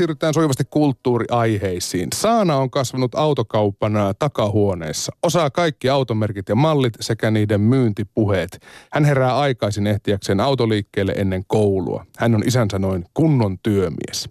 siirrytään 0.00 0.34
sujuvasti 0.34 0.64
kulttuuriaiheisiin. 0.70 2.08
Saana 2.14 2.56
on 2.56 2.70
kasvanut 2.70 3.14
autokaupan 3.14 3.92
takahuoneessa. 4.18 5.12
Osaa 5.22 5.50
kaikki 5.50 5.88
automerkit 5.88 6.48
ja 6.48 6.54
mallit 6.54 6.94
sekä 7.00 7.30
niiden 7.30 7.60
myyntipuheet. 7.60 8.60
Hän 8.92 9.04
herää 9.04 9.38
aikaisin 9.38 9.86
ehtiäkseen 9.86 10.40
autoliikkeelle 10.40 11.12
ennen 11.12 11.44
koulua. 11.46 12.06
Hän 12.18 12.34
on 12.34 12.42
isänsä 12.46 12.78
noin 12.78 13.04
kunnon 13.14 13.58
työmies. 13.58 14.28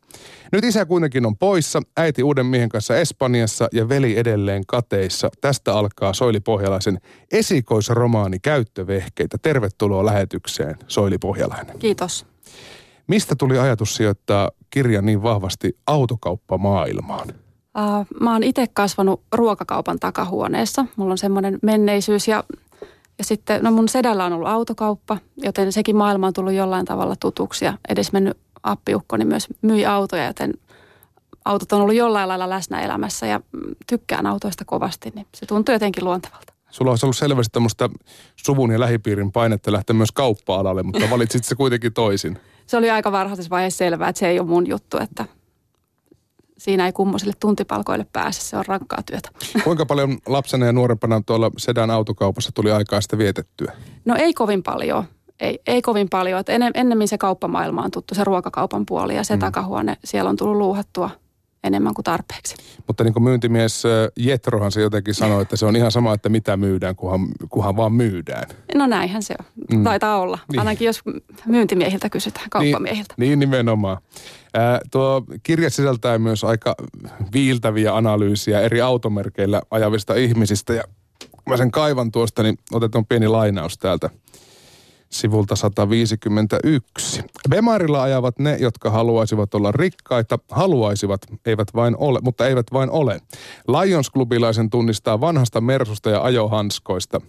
Nyt 0.51 0.63
isä 0.63 0.85
kuitenkin 0.85 1.25
on 1.25 1.37
poissa, 1.37 1.81
äiti 1.97 2.23
uuden 2.23 2.45
miehen 2.45 2.69
kanssa 2.69 2.97
Espanjassa 2.97 3.67
ja 3.73 3.89
veli 3.89 4.17
edelleen 4.17 4.63
kateissa. 4.67 5.29
Tästä 5.41 5.73
alkaa 5.73 6.13
Soili 6.13 6.39
Pohjalaisen 6.39 6.99
esikoisromaani 7.31 8.39
Käyttövehkeitä. 8.39 9.37
Tervetuloa 9.41 10.05
lähetykseen, 10.05 10.75
Soili 10.87 11.17
Pohjalainen. 11.17 11.79
Kiitos. 11.79 12.28
Mistä 13.09 13.35
tuli 13.35 13.59
ajatus 13.59 13.95
sijoittaa 13.95 14.49
kirja 14.69 15.01
niin 15.01 15.23
vahvasti 15.23 15.77
autokauppamaailmaan? 15.87 17.27
Uh, 17.29 18.05
mä 18.21 18.33
oon 18.33 18.43
itse 18.43 18.65
kasvanut 18.73 19.21
ruokakaupan 19.35 19.99
takahuoneessa. 19.99 20.85
Mulla 20.95 21.11
on 21.11 21.17
semmoinen 21.17 21.59
menneisyys 21.61 22.27
ja, 22.27 22.43
ja 23.17 23.23
sitten 23.23 23.63
no 23.63 23.71
mun 23.71 23.89
sedällä 23.89 24.25
on 24.25 24.33
ollut 24.33 24.47
autokauppa, 24.47 25.17
joten 25.37 25.71
sekin 25.71 25.95
maailma 25.95 26.27
on 26.27 26.33
tullut 26.33 26.53
jollain 26.53 26.85
tavalla 26.85 27.15
tutuksi 27.19 27.65
ja 27.65 27.77
edes 27.89 28.11
mennyt 28.11 28.37
appiukkoni 28.63 29.25
myös 29.25 29.47
myi 29.61 29.85
autoja, 29.85 30.25
joten 30.25 30.53
autot 31.45 31.71
on 31.71 31.81
ollut 31.81 31.95
jollain 31.95 32.27
lailla 32.27 32.49
läsnä 32.49 32.81
elämässä 32.81 33.25
ja 33.25 33.41
tykkään 33.87 34.25
autoista 34.25 34.65
kovasti, 34.65 35.11
niin 35.15 35.27
se 35.35 35.45
tuntuu 35.45 35.73
jotenkin 35.73 36.03
luontevalta. 36.03 36.53
Sulla 36.69 36.91
olisi 36.91 37.05
ollut 37.05 37.17
selvästi 37.17 37.51
tämmöistä 37.51 37.89
suvun 38.35 38.71
ja 38.71 38.79
lähipiirin 38.79 39.31
painetta 39.31 39.71
lähteä 39.71 39.93
myös 39.93 40.11
kauppa-alalle, 40.11 40.83
mutta 40.83 41.09
valitsit 41.09 41.43
se 41.43 41.55
kuitenkin 41.55 41.93
toisin. 41.93 42.39
Se 42.69 42.77
oli 42.77 42.89
aika 42.89 43.11
varhaisessa 43.11 43.49
vaiheessa 43.49 43.77
selvää, 43.77 44.09
että 44.09 44.19
se 44.19 44.27
ei 44.27 44.39
ole 44.39 44.47
mun 44.47 44.67
juttu, 44.67 44.97
että 44.97 45.25
siinä 46.57 46.85
ei 46.85 46.91
kummosille 46.91 47.33
tuntipalkoille 47.39 48.07
pääse, 48.13 48.41
se 48.41 48.57
on 48.57 48.65
rankkaa 48.67 49.03
työtä. 49.05 49.29
Kuinka 49.63 49.85
paljon 49.85 50.17
lapsena 50.25 50.65
ja 50.65 50.73
nuorempana 50.73 51.21
tuolla 51.25 51.51
Sedan 51.57 51.91
autokaupassa 51.91 52.51
tuli 52.51 52.71
aikaa 52.71 53.01
sitä 53.01 53.17
vietettyä? 53.17 53.73
No 54.05 54.15
ei 54.15 54.33
kovin 54.33 54.63
paljon 54.63 55.03
ei, 55.39 55.59
ei 55.67 55.81
kovin 55.81 56.09
paljon. 56.09 56.43
Ennemmin 56.73 57.07
se 57.07 57.17
kauppamaailma 57.17 57.83
on 57.83 57.91
tuttu, 57.91 58.15
se 58.15 58.23
ruokakaupan 58.23 58.85
puoli 58.85 59.15
ja 59.15 59.23
se 59.23 59.35
mm. 59.35 59.39
takahuone, 59.39 59.97
siellä 60.03 60.29
on 60.29 60.35
tullut 60.35 60.57
luuhattua 60.57 61.09
enemmän 61.63 61.93
kuin 61.93 62.03
tarpeeksi. 62.03 62.55
Mutta 62.87 63.03
niin 63.03 63.13
kuin 63.13 63.23
myyntimies 63.23 63.83
Jetrohan 64.17 64.71
se 64.71 64.81
jotenkin 64.81 65.13
sanoi, 65.13 65.41
että 65.41 65.55
se 65.55 65.65
on 65.65 65.75
ihan 65.75 65.91
sama, 65.91 66.13
että 66.13 66.29
mitä 66.29 66.57
myydään, 66.57 66.95
kunhan, 66.95 67.27
kunhan 67.49 67.75
vaan 67.75 67.93
myydään. 67.93 68.43
No 68.75 68.87
näinhän 68.87 69.23
se 69.23 69.35
on. 69.39 69.45
Mm. 69.77 69.83
Taitaa 69.83 70.19
olla. 70.19 70.39
Niin. 70.51 70.59
Ainakin 70.59 70.85
jos 70.85 71.01
myyntimiehiltä 71.45 72.09
kysytään, 72.09 72.49
kauppamiehiltä. 72.49 73.13
Niin, 73.17 73.29
niin 73.29 73.39
nimenomaan. 73.39 73.97
Ää, 74.53 74.79
tuo 74.91 75.23
kirja 75.43 75.69
sisältää 75.69 76.17
myös 76.17 76.43
aika 76.43 76.75
viiltäviä 77.33 77.95
analyysiä 77.95 78.61
eri 78.61 78.81
automerkeillä 78.81 79.61
ajavista 79.71 80.15
ihmisistä. 80.15 80.73
Ja 80.73 80.83
mä 81.49 81.57
sen 81.57 81.71
kaivan 81.71 82.11
tuosta, 82.11 82.43
niin 82.43 82.57
otetaan 82.71 83.05
pieni 83.05 83.27
lainaus 83.27 83.77
täältä 83.77 84.09
sivulta 85.11 85.55
151. 85.55 87.23
Bemarilla 87.49 88.03
ajavat 88.03 88.39
ne, 88.39 88.57
jotka 88.59 88.89
haluaisivat 88.89 89.53
olla 89.53 89.71
rikkaita, 89.71 90.39
haluaisivat, 90.51 91.21
eivät 91.45 91.67
vain 91.75 91.95
ole, 91.97 92.19
mutta 92.23 92.47
eivät 92.47 92.65
vain 92.73 92.89
ole. 92.89 93.21
Lions-klubilaisen 93.67 94.69
tunnistaa 94.69 95.21
vanhasta 95.21 95.61
Mersusta 95.61 96.09
ja 96.09 96.23
ajohanskoista. 96.23 97.21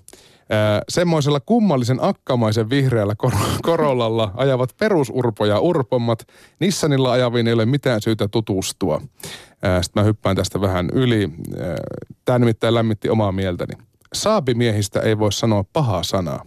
semmoisella 0.88 1.40
kummallisen 1.40 1.98
akkamaisen 2.02 2.70
vihreällä 2.70 3.14
kor- 3.14 3.32
korollalla 3.62 4.32
ajavat 4.34 4.74
perusurpoja 4.78 5.58
urpommat. 5.58 6.26
Nissanilla 6.60 7.12
ajaviin 7.12 7.46
ei 7.46 7.52
ole 7.52 7.66
mitään 7.66 8.02
syytä 8.02 8.28
tutustua. 8.28 9.00
Sitten 9.80 10.02
mä 10.02 10.04
hyppään 10.04 10.36
tästä 10.36 10.60
vähän 10.60 10.88
yli. 10.92 11.30
Tämä 12.24 12.38
nimittäin 12.38 12.74
lämmitti 12.74 13.08
omaa 13.08 13.32
mieltäni. 13.32 13.74
Saabimiehistä 14.14 15.00
ei 15.00 15.18
voi 15.18 15.32
sanoa 15.32 15.64
pahaa 15.72 16.02
sanaa. 16.02 16.44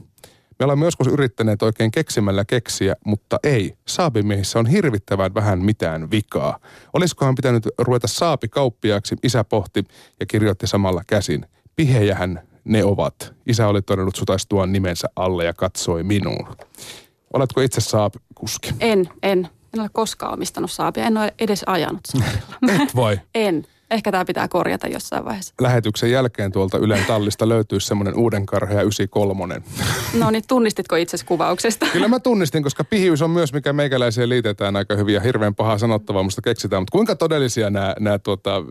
Me 0.63 0.65
olemme 0.65 0.85
joskus 0.85 1.07
yrittäneet 1.07 1.61
oikein 1.61 1.91
keksimällä 1.91 2.45
keksiä, 2.45 2.95
mutta 3.05 3.39
ei. 3.43 3.73
Saapimiehissä 3.87 4.59
on 4.59 4.65
hirvittävän 4.65 5.33
vähän 5.33 5.59
mitään 5.59 6.11
vikaa. 6.11 6.59
Olisikohan 6.93 7.35
pitänyt 7.35 7.67
ruveta 7.77 8.07
saapikauppiaaksi, 8.07 9.15
isä 9.23 9.43
pohti 9.43 9.83
ja 10.19 10.25
kirjoitti 10.25 10.67
samalla 10.67 11.01
käsin. 11.07 11.45
Pihejähän 11.75 12.41
ne 12.63 12.83
ovat. 12.83 13.33
Isä 13.45 13.67
oli 13.67 13.81
todennut 13.81 14.15
sutaistuaan 14.15 14.71
nimensä 14.71 15.07
alle 15.15 15.45
ja 15.45 15.53
katsoi 15.53 16.03
minuun. 16.03 16.47
Oletko 17.33 17.61
itse 17.61 17.81
saapikuski? 17.81 18.73
En, 18.79 19.09
en. 19.23 19.49
En 19.73 19.79
ole 19.79 19.89
koskaan 19.93 20.33
omistanut 20.33 20.71
saapia. 20.71 21.05
En 21.05 21.17
ole 21.17 21.33
edes 21.39 21.63
ajanut 21.67 22.01
saapilla. 22.05 22.83
Et 22.83 22.95
vai? 22.95 23.19
en. 23.35 23.65
Ehkä 23.93 24.11
tämä 24.11 24.25
pitää 24.25 24.47
korjata 24.47 24.87
jossain 24.87 25.25
vaiheessa. 25.25 25.53
Lähetyksen 25.61 26.11
jälkeen 26.11 26.51
tuolta 26.51 26.77
Ylen 26.77 27.05
tallista 27.05 27.49
löytyy 27.49 27.79
semmoinen 27.79 28.15
uuden 28.15 28.45
karhea 28.45 28.81
93. 28.81 29.61
No 30.19 30.31
niin, 30.31 30.43
tunnistitko 30.47 30.95
itse 30.95 31.17
kuvauksesta? 31.25 31.85
Kyllä 31.93 32.07
mä 32.07 32.19
tunnistin, 32.19 32.63
koska 32.63 32.83
pihiys 32.83 33.21
on 33.21 33.29
myös, 33.29 33.53
mikä 33.53 33.73
meikäläiseen 33.73 34.29
liitetään 34.29 34.75
aika 34.75 34.95
hyvin 34.95 35.15
ja 35.15 35.21
hirveän 35.21 35.55
pahaa 35.55 35.77
sanottavaa, 35.77 36.23
musta 36.23 36.41
keksitään. 36.41 36.81
Mutta 36.81 36.91
kuinka 36.91 37.15
todellisia 37.15 37.69
nämä, 37.69 37.95
nämä 37.99 38.19
tuota, 38.19 38.55
ä, 38.55 38.61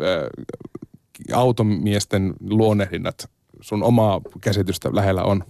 automiesten 1.35 2.35
luonnehdinnat 2.51 3.31
sun 3.61 3.83
omaa 3.83 4.21
käsitystä 4.41 4.89
lähellä 4.93 5.23
on? 5.23 5.45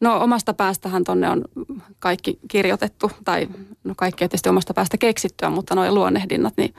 No 0.00 0.20
omasta 0.20 0.54
päästähän 0.54 1.04
tonne 1.04 1.28
on 1.28 1.44
kaikki 1.98 2.38
kirjoitettu, 2.48 3.10
tai 3.24 3.48
no 3.84 3.94
kaikki 3.96 4.18
tietysti 4.18 4.48
omasta 4.48 4.74
päästä 4.74 4.98
keksittyä, 4.98 5.50
mutta 5.50 5.74
nuo 5.74 5.94
luonnehdinnat, 5.94 6.54
niin 6.56 6.74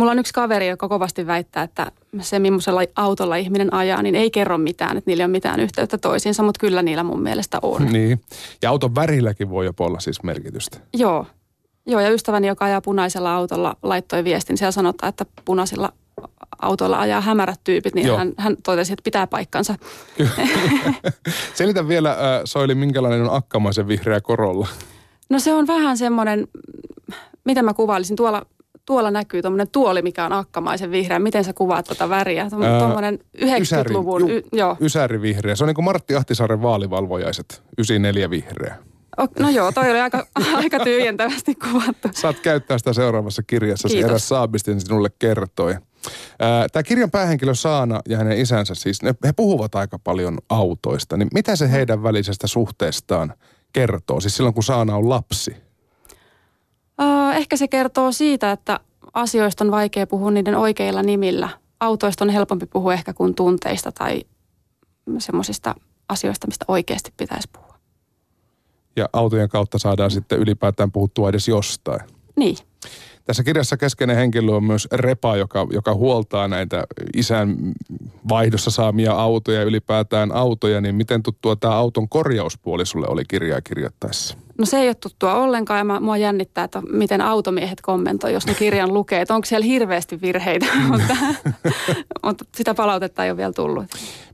Mulla 0.00 0.12
on 0.12 0.18
yksi 0.18 0.34
kaveri, 0.34 0.68
joka 0.68 0.88
kovasti 0.88 1.26
väittää, 1.26 1.62
että 1.62 1.92
se, 2.20 2.38
millaisella 2.38 2.80
autolla 2.96 3.36
ihminen 3.36 3.74
ajaa, 3.74 4.02
niin 4.02 4.14
ei 4.14 4.30
kerro 4.30 4.58
mitään, 4.58 4.96
että 4.96 5.10
niillä 5.10 5.22
ei 5.22 5.24
ole 5.24 5.30
mitään 5.30 5.60
yhteyttä 5.60 5.98
toisiinsa, 5.98 6.42
mutta 6.42 6.58
kyllä 6.58 6.82
niillä 6.82 7.02
mun 7.02 7.22
mielestä 7.22 7.58
on. 7.62 7.86
Niin. 7.86 8.20
Ja 8.62 8.70
auton 8.70 8.94
värilläkin 8.94 9.50
voi 9.50 9.64
jopa 9.64 9.84
olla 9.84 10.00
siis 10.00 10.22
merkitystä. 10.22 10.78
Joo. 10.94 11.26
Joo, 11.86 12.00
ja 12.00 12.10
ystäväni, 12.10 12.46
joka 12.46 12.64
ajaa 12.64 12.80
punaisella 12.80 13.34
autolla, 13.34 13.76
laittoi 13.82 14.24
viestin. 14.24 14.58
Siellä 14.58 14.72
sanotaan, 14.72 15.08
että 15.08 15.26
punaisilla 15.44 15.92
autoilla 16.62 17.00
ajaa 17.00 17.20
hämärät 17.20 17.60
tyypit, 17.64 17.94
niin 17.94 18.16
hän, 18.16 18.32
hän 18.36 18.56
totesi, 18.62 18.92
että 18.92 19.04
pitää 19.04 19.26
paikkansa. 19.26 19.74
Selitä 21.54 21.88
vielä, 21.88 22.10
äh, 22.10 22.18
Soili, 22.44 22.74
minkälainen 22.74 23.22
on 23.22 23.36
akkamaisen 23.36 23.88
vihreä 23.88 24.20
korolla? 24.20 24.68
No 25.28 25.38
se 25.38 25.54
on 25.54 25.66
vähän 25.66 25.98
semmoinen, 25.98 26.48
mitä 27.44 27.62
mä 27.62 27.74
kuvailisin, 27.74 28.16
tuolla 28.16 28.46
tuolla 28.90 29.10
näkyy 29.10 29.42
tuommoinen 29.42 29.68
tuoli, 29.68 30.02
mikä 30.02 30.24
on 30.24 30.32
akkamaisen 30.32 30.90
vihreä. 30.90 31.18
Miten 31.18 31.44
sä 31.44 31.52
kuvaat 31.52 31.86
tuota 31.86 32.08
väriä? 32.08 32.50
Tuommoinen 32.50 33.18
90-luvun... 33.38 34.22
Ysäri, 34.22 34.36
y, 34.38 34.42
joo. 34.52 34.76
Ysäri 34.80 35.22
vihreä. 35.22 35.56
Se 35.56 35.64
on 35.64 35.68
niin 35.68 35.74
kuin 35.74 35.84
Martti 35.84 36.16
Ahtisaaren 36.16 36.62
vaalivalvojaiset, 36.62 37.62
94 37.78 38.30
vihreä. 38.30 38.76
No 39.38 39.50
joo, 39.50 39.72
toi 39.72 39.90
oli 39.90 40.00
aika, 40.00 40.26
aika 40.54 40.80
tyhjentävästi 40.80 41.54
kuvattu. 41.54 42.08
Saat 42.12 42.40
käyttää 42.40 42.78
sitä 42.78 42.92
seuraavassa 42.92 43.42
kirjassa. 43.42 43.88
Eräs 43.98 44.28
Saabistin 44.28 44.80
sinulle 44.80 45.08
kertoi. 45.18 45.74
Tämä 46.72 46.82
kirjan 46.82 47.10
päähenkilö 47.10 47.54
Saana 47.54 48.00
ja 48.08 48.18
hänen 48.18 48.38
isänsä 48.38 48.74
siis, 48.74 49.02
ne, 49.02 49.14
he 49.24 49.32
puhuvat 49.32 49.74
aika 49.74 49.98
paljon 49.98 50.38
autoista. 50.48 51.16
Niin 51.16 51.28
mitä 51.34 51.56
se 51.56 51.70
heidän 51.70 52.02
välisestä 52.02 52.46
suhteestaan 52.46 53.34
kertoo? 53.72 54.20
Siis 54.20 54.36
silloin 54.36 54.54
kun 54.54 54.64
Saana 54.64 54.96
on 54.96 55.08
lapsi. 55.08 55.69
Ehkä 57.34 57.56
se 57.56 57.68
kertoo 57.68 58.12
siitä, 58.12 58.52
että 58.52 58.80
asioista 59.14 59.64
on 59.64 59.70
vaikea 59.70 60.06
puhua 60.06 60.30
niiden 60.30 60.54
oikeilla 60.54 61.02
nimillä. 61.02 61.48
Autoista 61.80 62.24
on 62.24 62.30
helpompi 62.30 62.66
puhua 62.66 62.94
ehkä 62.94 63.12
kuin 63.12 63.34
tunteista 63.34 63.92
tai 63.92 64.22
semmoisista 65.18 65.74
asioista, 66.08 66.46
mistä 66.46 66.64
oikeasti 66.68 67.12
pitäisi 67.16 67.48
puhua. 67.52 67.78
Ja 68.96 69.08
autojen 69.12 69.48
kautta 69.48 69.78
saadaan 69.78 70.10
sitten 70.10 70.38
ylipäätään 70.38 70.92
puhuttua 70.92 71.28
edes 71.28 71.48
jostain. 71.48 72.00
Niin. 72.36 72.56
Tässä 73.24 73.44
kirjassa 73.44 73.76
keskeinen 73.76 74.16
henkilö 74.16 74.52
on 74.52 74.64
myös 74.64 74.88
Repa, 74.92 75.36
joka, 75.36 75.66
joka 75.72 75.94
huoltaa 75.94 76.48
näitä 76.48 76.84
isän 77.16 77.56
vaihdossa 78.28 78.70
saamia 78.70 79.12
autoja 79.12 79.58
ja 79.58 79.64
ylipäätään 79.64 80.32
autoja. 80.32 80.80
Niin 80.80 80.94
miten 80.94 81.22
tuttua 81.22 81.56
tämä 81.56 81.74
auton 81.74 82.08
korjauspuoli 82.08 82.86
sulle 82.86 83.06
oli 83.08 83.22
kirjaa 83.28 83.60
kirjoittaessa? 83.60 84.36
No 84.60 84.66
se 84.66 84.78
ei 84.78 84.88
ole 84.88 84.94
tuttua 84.94 85.34
ollenkaan 85.34 85.78
ja 85.78 85.84
mä, 85.84 86.00
mua 86.00 86.16
jännittää, 86.16 86.64
että 86.64 86.80
miten 86.80 87.20
automiehet 87.20 87.80
kommentoi, 87.80 88.32
jos 88.32 88.46
ne 88.46 88.54
kirjan 88.54 88.94
lukee. 88.94 89.20
Että 89.20 89.34
onko 89.34 89.44
siellä 89.44 89.66
hirveästi 89.66 90.20
virheitä, 90.20 90.66
mutta, 90.90 91.16
mutta 92.22 92.44
sitä 92.56 92.74
palautetta 92.74 93.24
ei 93.24 93.30
ole 93.30 93.36
vielä 93.36 93.52
tullut. 93.52 93.84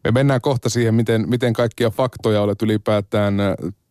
Me 0.05 0.11
mennään 0.11 0.40
kohta 0.40 0.69
siihen, 0.69 0.94
miten, 0.94 1.28
miten 1.28 1.52
kaikkia 1.52 1.90
faktoja 1.90 2.43
olet 2.43 2.62
ylipäätään 2.62 3.34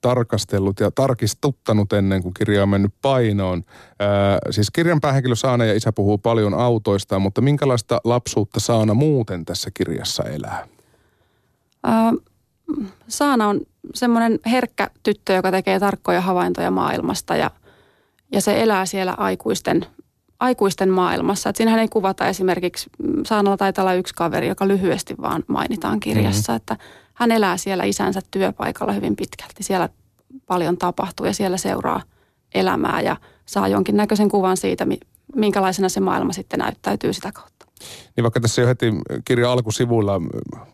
tarkastellut 0.01 0.79
ja 0.79 0.91
tarkistuttanut 0.91 1.93
ennen 1.93 2.21
kuin 2.23 2.33
kirja 2.33 2.63
on 2.63 2.69
mennyt 2.69 2.93
painoon. 3.01 3.63
Ää, 3.99 4.37
siis 4.49 4.71
kirjan 4.71 5.01
päähenkilö 5.01 5.35
Saana 5.35 5.65
ja 5.65 5.73
isä 5.73 5.91
puhuu 5.91 6.17
paljon 6.17 6.53
autoista, 6.53 7.19
mutta 7.19 7.41
minkälaista 7.41 8.01
lapsuutta 8.03 8.59
Saana 8.59 8.93
muuten 8.93 9.45
tässä 9.45 9.69
kirjassa 9.73 10.23
elää? 10.23 10.67
Ää, 11.83 12.13
Saana 13.07 13.47
on 13.47 13.61
semmoinen 13.93 14.39
herkkä 14.45 14.89
tyttö, 15.03 15.33
joka 15.33 15.51
tekee 15.51 15.79
tarkkoja 15.79 16.21
havaintoja 16.21 16.71
maailmasta 16.71 17.35
ja, 17.35 17.51
ja 18.31 18.41
se 18.41 18.61
elää 18.61 18.85
siellä 18.85 19.13
aikuisten 19.17 19.85
aikuisten 20.39 20.89
maailmassa. 20.89 21.49
Et 21.49 21.55
siinähän 21.55 21.79
ei 21.79 21.87
kuvata 21.87 22.27
esimerkiksi, 22.27 22.89
mm, 22.97 23.23
Saanalla 23.25 23.57
taitaa 23.57 23.83
olla 23.83 23.93
yksi 23.93 24.13
kaveri, 24.13 24.47
joka 24.47 24.67
lyhyesti 24.67 25.15
vaan 25.21 25.43
mainitaan 25.47 25.99
kirjassa, 25.99 26.51
mm-hmm. 26.51 26.57
että 26.57 26.77
hän 27.13 27.31
elää 27.31 27.57
siellä 27.57 27.83
isänsä 27.83 28.21
työpaikalla 28.31 28.93
hyvin 28.93 29.15
pitkälti. 29.15 29.63
Siellä 29.63 29.89
paljon 30.45 30.77
tapahtuu 30.77 31.25
ja 31.25 31.33
siellä 31.33 31.57
seuraa 31.57 32.01
elämää 32.55 33.01
ja 33.01 33.17
saa 33.45 33.67
jonkinnäköisen 33.67 34.29
kuvan 34.29 34.57
siitä, 34.57 34.87
minkälaisena 35.35 35.89
se 35.89 35.99
maailma 35.99 36.33
sitten 36.33 36.59
näyttäytyy 36.59 37.13
sitä 37.13 37.31
kautta. 37.31 37.54
Niin 38.15 38.23
vaikka 38.23 38.39
tässä 38.39 38.61
jo 38.61 38.67
heti 38.67 38.93
kirjan 39.25 39.51
alkusivuilla 39.51 40.21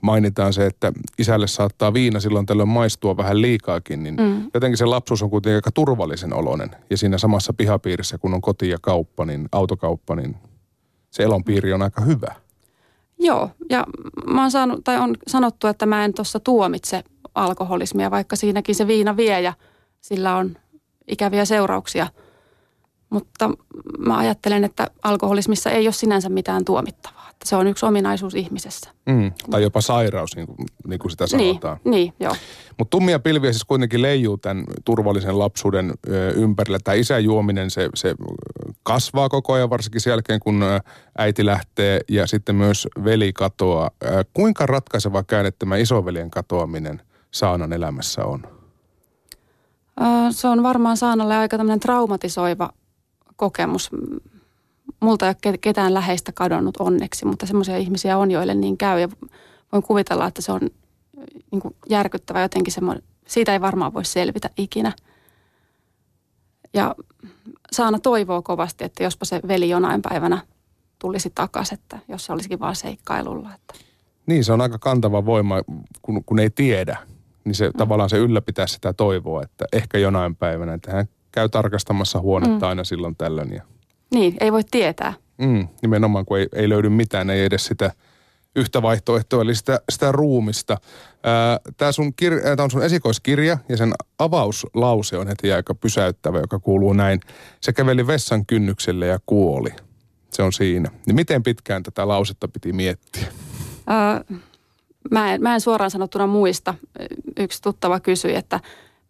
mainitaan 0.01 0.53
se, 0.53 0.65
että 0.65 0.93
isälle 1.17 1.47
saattaa 1.47 1.93
viina 1.93 2.19
silloin 2.19 2.45
tällöin 2.45 2.69
maistua 2.69 3.17
vähän 3.17 3.41
liikaakin, 3.41 4.03
niin 4.03 4.15
mm. 4.15 4.49
jotenkin 4.53 4.77
se 4.77 4.85
lapsuus 4.85 5.23
on 5.23 5.29
kuitenkin 5.29 5.55
aika 5.55 5.71
turvallisen 5.71 6.33
oloinen. 6.33 6.69
Ja 6.89 6.97
siinä 6.97 7.17
samassa 7.17 7.53
pihapiirissä, 7.53 8.17
kun 8.17 8.33
on 8.33 8.41
koti 8.41 8.69
ja 8.69 8.77
kauppa, 8.81 9.25
niin 9.25 9.49
autokauppa, 9.51 10.15
niin 10.15 10.35
se 11.11 11.23
elonpiiri 11.23 11.73
on 11.73 11.81
aika 11.81 12.01
hyvä. 12.01 12.35
Joo, 13.19 13.49
ja 13.69 13.85
mä 14.27 14.41
oon 14.41 14.51
saanut, 14.51 14.83
tai 14.83 14.97
on 14.97 15.17
sanottu, 15.27 15.67
että 15.67 15.85
mä 15.85 16.05
en 16.05 16.13
tuossa 16.13 16.39
tuomitse 16.39 17.03
alkoholismia, 17.35 18.11
vaikka 18.11 18.35
siinäkin 18.35 18.75
se 18.75 18.87
viina 18.87 19.17
vie 19.17 19.41
ja 19.41 19.53
sillä 20.01 20.35
on 20.35 20.57
ikäviä 21.07 21.45
seurauksia– 21.45 22.07
mutta 23.11 23.49
mä 23.99 24.17
ajattelen, 24.17 24.63
että 24.63 24.87
alkoholismissa 25.03 25.69
ei 25.69 25.87
ole 25.87 25.93
sinänsä 25.93 26.29
mitään 26.29 26.65
tuomittavaa. 26.65 27.27
Että 27.29 27.49
se 27.49 27.55
on 27.55 27.67
yksi 27.67 27.85
ominaisuus 27.85 28.35
ihmisessä. 28.35 28.91
Mm, 29.05 29.31
tai 29.49 29.61
jopa 29.63 29.81
sairaus, 29.81 30.35
niin 30.35 30.47
kuin, 30.47 30.57
niin 30.87 30.99
kuin 30.99 31.11
sitä 31.11 31.25
niin, 31.31 31.49
sanotaan. 31.49 31.77
Niin, 31.83 31.91
niin 31.91 32.13
joo. 32.19 32.35
Mutta 32.77 32.89
tummia 32.89 33.19
pilviä 33.19 33.51
siis 33.51 33.65
kuitenkin 33.65 34.01
leijuu 34.01 34.37
tämän 34.37 34.63
turvallisen 34.85 35.39
lapsuuden 35.39 35.93
ympärillä. 36.35 36.79
Tämä 36.83 36.95
isäjuominen, 36.95 37.69
se, 37.69 37.89
se 37.95 38.15
kasvaa 38.83 39.29
koko 39.29 39.53
ajan, 39.53 39.69
varsinkin 39.69 40.01
sen 40.01 40.11
jälkeen, 40.11 40.39
kun 40.39 40.63
äiti 41.17 41.45
lähtee 41.45 42.01
ja 42.09 42.27
sitten 42.27 42.55
myös 42.55 42.87
veli 43.03 43.33
katoaa. 43.33 43.91
Kuinka 44.33 44.65
ratkaiseva 44.65 45.23
käänne 45.23 45.51
tämä 45.51 45.77
isoveljen 45.77 46.31
katoaminen 46.31 47.01
Saanan 47.31 47.73
elämässä 47.73 48.25
on? 48.25 48.43
Se 50.31 50.47
on 50.47 50.63
varmaan 50.63 50.97
Saanalle 50.97 51.37
aika 51.37 51.57
tämmöinen 51.57 51.79
traumatisoiva 51.79 52.69
kokemus. 53.41 53.89
Multa 54.99 55.27
ei 55.27 55.33
ole 55.45 55.57
ketään 55.57 55.93
läheistä 55.93 56.31
kadonnut 56.31 56.77
onneksi, 56.77 57.25
mutta 57.25 57.45
semmoisia 57.45 57.77
ihmisiä 57.77 58.17
on, 58.17 58.31
joille 58.31 58.53
niin 58.53 58.77
käy. 58.77 58.99
Ja 58.99 59.09
voin 59.71 59.83
kuvitella, 59.83 60.27
että 60.27 60.41
se 60.41 60.51
on 60.51 60.61
niin 61.51 61.61
kuin 61.61 61.75
järkyttävä 61.89 62.41
jotenkin 62.41 62.73
semmoinen, 62.73 63.03
siitä 63.27 63.53
ei 63.53 63.61
varmaan 63.61 63.93
voi 63.93 64.05
selvitä 64.05 64.49
ikinä. 64.57 64.93
Ja 66.73 66.95
Saana 67.71 67.99
toivoo 67.99 68.41
kovasti, 68.41 68.83
että 68.83 69.03
jospa 69.03 69.25
se 69.25 69.41
veli 69.47 69.69
jonain 69.69 70.01
päivänä 70.01 70.41
tulisi 70.99 71.31
takaisin, 71.35 71.79
että 71.79 71.99
jos 72.07 72.25
se 72.25 72.33
olisikin 72.33 72.59
vaan 72.59 72.75
seikkailulla. 72.75 73.49
Että. 73.55 73.73
Niin, 74.25 74.43
se 74.43 74.53
on 74.53 74.61
aika 74.61 74.79
kantava 74.79 75.25
voima, 75.25 75.61
kun, 76.01 76.23
kun 76.25 76.39
ei 76.39 76.49
tiedä. 76.49 76.97
Niin 77.45 77.55
se 77.55 77.67
mm. 77.67 77.77
tavallaan 77.77 78.09
se 78.09 78.17
ylläpitää 78.17 78.67
sitä 78.67 78.93
toivoa, 78.93 79.43
että 79.43 79.65
ehkä 79.73 79.97
jonain 79.97 80.35
päivänä, 80.35 80.73
että 80.73 80.91
hän 80.91 81.07
käy 81.31 81.49
tarkastamassa 81.49 82.19
huonetta 82.19 82.65
mm. 82.65 82.69
aina 82.69 82.83
silloin 82.83 83.15
tällöin. 83.15 83.53
Ja... 83.53 83.63
Niin, 84.13 84.37
ei 84.39 84.51
voi 84.51 84.63
tietää. 84.71 85.13
Mm, 85.37 85.67
nimenomaan, 85.81 86.25
kun 86.25 86.39
ei, 86.39 86.47
ei 86.55 86.69
löydy 86.69 86.89
mitään, 86.89 87.29
ei 87.29 87.45
edes 87.45 87.65
sitä 87.65 87.91
yhtä 88.55 88.81
vaihtoehtoa, 88.81 89.41
eli 89.41 89.55
sitä, 89.55 89.81
sitä 89.89 90.11
ruumista. 90.11 90.77
Tämä 91.77 91.91
sun 91.91 92.13
kir- 92.21 92.61
on 92.61 92.71
sun 92.71 92.83
esikoiskirja 92.83 93.57
ja 93.69 93.77
sen 93.77 93.93
avauslause 94.19 95.17
on 95.17 95.27
heti 95.27 95.53
aika 95.53 95.75
pysäyttävä, 95.75 96.39
joka 96.39 96.59
kuuluu 96.59 96.93
näin. 96.93 97.19
Se 97.61 97.73
käveli 97.73 98.07
vessan 98.07 98.45
kynnykselle 98.45 99.07
ja 99.07 99.19
kuoli. 99.25 99.69
Se 100.29 100.43
on 100.43 100.53
siinä. 100.53 100.91
Niin 101.05 101.15
miten 101.15 101.43
pitkään 101.43 101.83
tätä 101.83 102.07
lausetta 102.07 102.47
piti 102.47 102.73
miettiä? 102.73 103.27
Öö, 103.89 104.37
mä, 105.11 105.33
en, 105.33 105.41
mä 105.41 105.53
en 105.53 105.61
suoraan 105.61 105.91
sanottuna 105.91 106.27
muista. 106.27 106.73
Yksi 107.39 107.61
tuttava 107.61 107.99
kysyi, 107.99 108.35
että 108.35 108.59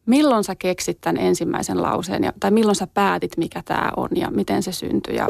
milloin 0.05 0.43
sä 0.43 0.55
keksit 0.55 0.97
tämän 1.01 1.17
ensimmäisen 1.17 1.81
lauseen, 1.81 2.23
ja, 2.23 2.33
tai 2.39 2.51
milloin 2.51 2.75
sä 2.75 2.87
päätit, 2.87 3.37
mikä 3.37 3.61
tämä 3.65 3.91
on 3.97 4.09
ja 4.15 4.31
miten 4.31 4.63
se 4.63 4.71
syntyi. 4.71 5.15
Ja 5.15 5.29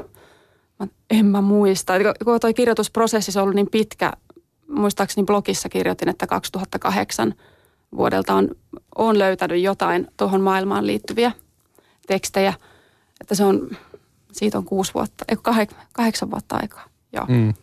mä, 0.79 0.87
en 1.09 1.25
mä 1.25 1.41
muista. 1.41 1.93
Kun 2.23 2.39
toi 2.39 2.53
kirjoitusprosessi 2.53 3.39
on 3.39 3.43
ollut 3.43 3.55
niin 3.55 3.69
pitkä, 3.71 4.13
muistaakseni 4.67 5.25
blogissa 5.25 5.69
kirjoitin, 5.69 6.09
että 6.09 6.27
2008 6.27 7.33
vuodelta 7.95 8.33
on, 8.33 8.49
on 8.95 9.19
löytänyt 9.19 9.61
jotain 9.61 10.07
tuohon 10.17 10.41
maailmaan 10.41 10.87
liittyviä 10.87 11.31
tekstejä. 12.07 12.53
Että 13.21 13.35
se 13.35 13.43
on, 13.45 13.69
siitä 14.31 14.57
on 14.57 14.65
kuusi 14.65 14.93
vuotta, 14.93 15.25
ei 15.27 15.37
kahdeksan 15.93 16.31
vuotta 16.31 16.55
aikaa. 16.61 16.85
Joo. 17.13 17.25
Mm. 17.25 17.53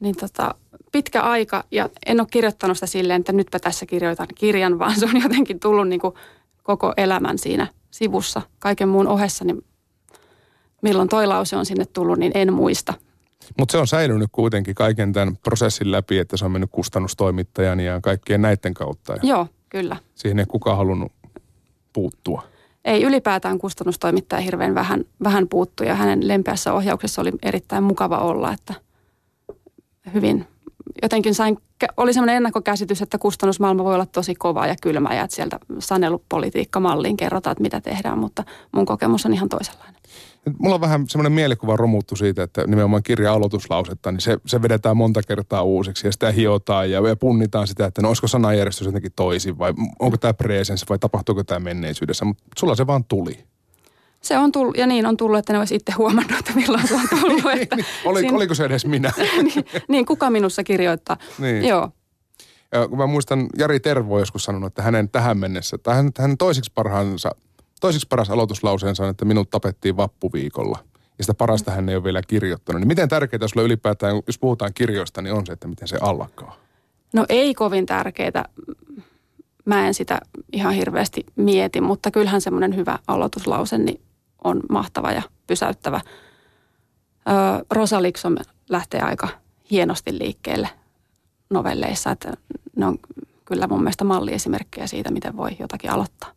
Niin 0.00 0.16
tota, 0.16 0.54
pitkä 0.92 1.22
aika 1.22 1.64
ja 1.70 1.88
en 2.06 2.20
ole 2.20 2.28
kirjoittanut 2.30 2.76
sitä 2.76 2.86
silleen, 2.86 3.20
että 3.20 3.32
nytpä 3.32 3.58
tässä 3.58 3.86
kirjoitan 3.86 4.26
kirjan, 4.34 4.78
vaan 4.78 5.00
se 5.00 5.06
on 5.06 5.22
jotenkin 5.22 5.60
tullut 5.60 5.88
niin 5.88 6.00
kuin 6.00 6.14
koko 6.64 6.92
elämän 6.96 7.38
siinä 7.38 7.66
sivussa 7.90 8.42
kaiken 8.58 8.88
muun 8.88 9.08
ohessa, 9.08 9.44
niin 9.44 9.64
milloin 10.82 11.08
toi 11.08 11.26
lause 11.26 11.56
on 11.56 11.66
sinne 11.66 11.84
tullut, 11.84 12.18
niin 12.18 12.32
en 12.34 12.52
muista. 12.52 12.94
Mutta 13.58 13.72
se 13.72 13.78
on 13.78 13.86
säilynyt 13.86 14.28
kuitenkin 14.32 14.74
kaiken 14.74 15.12
tämän 15.12 15.36
prosessin 15.36 15.92
läpi, 15.92 16.18
että 16.18 16.36
se 16.36 16.44
on 16.44 16.50
mennyt 16.50 16.70
kustannustoimittajan 16.72 17.80
ja 17.80 18.00
kaikkien 18.00 18.42
näiden 18.42 18.74
kautta. 18.74 19.12
Ja 19.12 19.20
Joo, 19.22 19.46
kyllä. 19.68 19.96
Siihen 20.14 20.38
ei 20.38 20.46
kukaan 20.46 20.76
halunnut 20.76 21.12
puuttua. 21.92 22.42
Ei 22.84 23.02
ylipäätään 23.02 23.58
kustannustoimittaja 23.58 24.40
hirveän 24.40 24.74
vähän, 24.74 25.04
vähän 25.24 25.48
puuttu 25.48 25.84
ja 25.84 25.94
hänen 25.94 26.28
lempeässä 26.28 26.72
ohjauksessa 26.72 27.22
oli 27.22 27.32
erittäin 27.42 27.84
mukava 27.84 28.18
olla, 28.18 28.52
että 28.52 28.74
hyvin 30.14 30.46
jotenkin 31.02 31.34
sain, 31.34 31.58
oli 31.96 32.12
sellainen 32.12 32.36
ennakkokäsitys, 32.36 33.02
että 33.02 33.18
kustannusmaailma 33.18 33.84
voi 33.84 33.94
olla 33.94 34.06
tosi 34.06 34.34
kova 34.34 34.66
ja 34.66 34.74
kylmä 34.82 35.14
ja 35.14 35.24
että 35.24 35.36
sieltä 35.36 35.58
sanelupolitiikka 35.78 36.80
malliin 36.80 37.16
kerrotaan, 37.16 37.52
että 37.52 37.62
mitä 37.62 37.80
tehdään, 37.80 38.18
mutta 38.18 38.44
mun 38.72 38.86
kokemus 38.86 39.26
on 39.26 39.34
ihan 39.34 39.48
toisenlainen. 39.48 40.00
Mulla 40.58 40.74
on 40.74 40.80
vähän 40.80 41.08
semmoinen 41.08 41.32
mielikuva 41.32 41.76
romuttu 41.76 42.16
siitä, 42.16 42.42
että 42.42 42.66
nimenomaan 42.66 43.02
kirja 43.02 43.32
aloituslausetta, 43.32 44.12
niin 44.12 44.20
se, 44.20 44.38
se 44.46 44.62
vedetään 44.62 44.96
monta 44.96 45.22
kertaa 45.22 45.62
uusiksi 45.62 46.06
ja 46.06 46.12
sitä 46.12 46.32
hiotaan 46.32 46.90
ja, 46.90 47.08
ja 47.08 47.16
punnitaan 47.16 47.66
sitä, 47.66 47.86
että 47.86 48.02
no 48.02 48.08
olisiko 48.08 48.28
sanajärjestys 48.28 48.86
jotenkin 48.86 49.12
toisin 49.16 49.58
vai 49.58 49.74
onko 49.98 50.16
tämä 50.16 50.34
presens 50.34 50.84
vai 50.88 50.98
tapahtuuko 50.98 51.44
tämä 51.44 51.60
menneisyydessä, 51.60 52.24
mutta 52.24 52.44
sulla 52.58 52.74
se 52.74 52.86
vaan 52.86 53.04
tuli. 53.04 53.44
Se 54.24 54.38
on 54.38 54.52
tullut, 54.52 54.76
ja 54.76 54.86
niin 54.86 55.06
on 55.06 55.16
tullut, 55.16 55.38
että 55.38 55.52
ne 55.52 55.58
olisi 55.58 55.74
itse 55.74 55.92
huomannut, 55.92 56.38
että 56.38 56.52
milloin 56.54 56.88
se 56.88 56.94
on 56.94 57.08
tullut. 57.10 57.52
Että 57.60 57.76
niin, 57.76 57.86
Oli, 58.04 58.20
siinä, 58.20 58.36
oliko 58.36 58.54
se 58.54 58.64
edes 58.64 58.86
minä? 58.86 59.12
niin, 59.42 59.64
niin, 59.88 60.06
kuka 60.06 60.30
minussa 60.30 60.64
kirjoittaa. 60.64 61.16
Niin. 61.38 61.64
Joo. 61.64 61.90
Ja 62.72 62.88
kun 62.88 62.98
mä 62.98 63.06
muistan, 63.06 63.46
Jari 63.58 63.80
Tervo 63.80 64.18
joskus 64.18 64.44
sanonut, 64.44 64.66
että 64.66 64.82
hänen 64.82 65.08
tähän 65.08 65.38
mennessä, 65.38 65.78
tai 65.78 65.94
hän, 65.94 66.10
hän 66.18 66.36
toisiksi 66.36 66.72
parhaansa, 66.74 67.30
toisiksi 67.80 68.06
paras 68.08 68.30
aloituslauseensa 68.30 69.02
on, 69.02 69.10
että 69.10 69.24
minut 69.24 69.50
tapettiin 69.50 69.96
vappuviikolla. 69.96 70.78
Ja 71.18 71.24
sitä 71.24 71.34
parasta 71.34 71.70
hän 71.70 71.88
ei 71.88 71.96
ole 71.96 72.04
vielä 72.04 72.22
kirjoittanut. 72.22 72.80
Niin 72.80 72.88
miten 72.88 73.08
tärkeää 73.08 73.48
sulle 73.48 73.66
ylipäätään, 73.66 74.16
jos 74.26 74.38
puhutaan 74.38 74.74
kirjoista, 74.74 75.22
niin 75.22 75.34
on 75.34 75.46
se, 75.46 75.52
että 75.52 75.68
miten 75.68 75.88
se 75.88 75.98
alkaa? 76.00 76.56
No 77.12 77.26
ei 77.28 77.54
kovin 77.54 77.86
tärkeää. 77.86 78.44
Mä 79.64 79.86
en 79.86 79.94
sitä 79.94 80.20
ihan 80.52 80.74
hirveästi 80.74 81.26
mieti, 81.36 81.80
mutta 81.80 82.10
kyllähän 82.10 82.40
semmoinen 82.40 82.76
hyvä 82.76 82.98
aloituslause, 83.06 83.78
niin 83.78 84.00
on 84.44 84.60
mahtava 84.70 85.12
ja 85.12 85.22
pysäyttävä. 85.46 86.00
Rosa 87.70 88.02
Liksom 88.02 88.36
lähtee 88.68 89.00
aika 89.00 89.28
hienosti 89.70 90.18
liikkeelle 90.18 90.68
novelleissa, 91.50 92.10
että 92.10 92.32
ne 92.76 92.86
on 92.86 92.98
kyllä 93.44 93.66
mun 93.66 93.80
mielestä 93.80 94.04
malliesimerkkejä 94.04 94.86
siitä, 94.86 95.10
miten 95.10 95.36
voi 95.36 95.56
jotakin 95.58 95.90
aloittaa. 95.90 96.32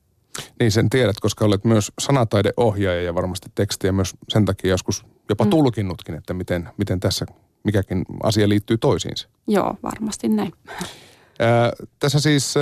Niin 0.59 0.71
sen 0.71 0.89
tiedät, 0.89 1.19
koska 1.21 1.45
olet 1.45 1.65
myös 1.65 1.91
sanataideohjaaja 1.99 3.01
ja 3.01 3.15
varmasti 3.15 3.49
tekstiä 3.55 3.91
myös 3.91 4.13
sen 4.29 4.45
takia 4.45 4.69
joskus 4.69 5.05
jopa 5.29 5.43
mm. 5.43 5.49
tulkinnutkin, 5.49 6.15
että 6.15 6.33
miten, 6.33 6.69
miten 6.77 6.99
tässä 6.99 7.25
mikäkin 7.63 8.05
asia 8.23 8.49
liittyy 8.49 8.77
toisiinsa. 8.77 9.29
Joo, 9.47 9.77
varmasti 9.83 10.29
näin. 10.29 10.53
Ää, 11.39 11.71
tässä 11.99 12.19
siis 12.19 12.53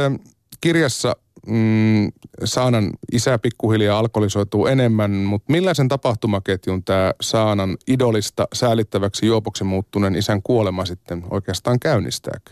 kirjassa 0.61 1.15
mm, 1.47 2.11
Saanan 2.43 2.89
isä 3.11 3.39
pikkuhiljaa 3.39 3.99
alkoholisoituu 3.99 4.67
enemmän, 4.67 5.11
mutta 5.11 5.51
millaisen 5.51 5.87
tapahtumaketjun 5.87 6.83
tämä 6.83 7.13
Saanan 7.21 7.77
idolista 7.87 8.47
säälittäväksi 8.53 9.25
juopoksi 9.25 9.63
muuttuneen 9.63 10.15
isän 10.15 10.41
kuolema 10.41 10.85
sitten 10.85 11.23
oikeastaan 11.29 11.79
käynnistääkö? 11.79 12.51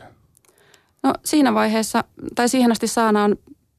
No 1.03 1.13
siinä 1.25 1.53
vaiheessa, 1.53 2.03
tai 2.35 2.49
siihen 2.49 2.71
asti 2.71 2.87
Saana 2.87 3.23
on 3.23 3.35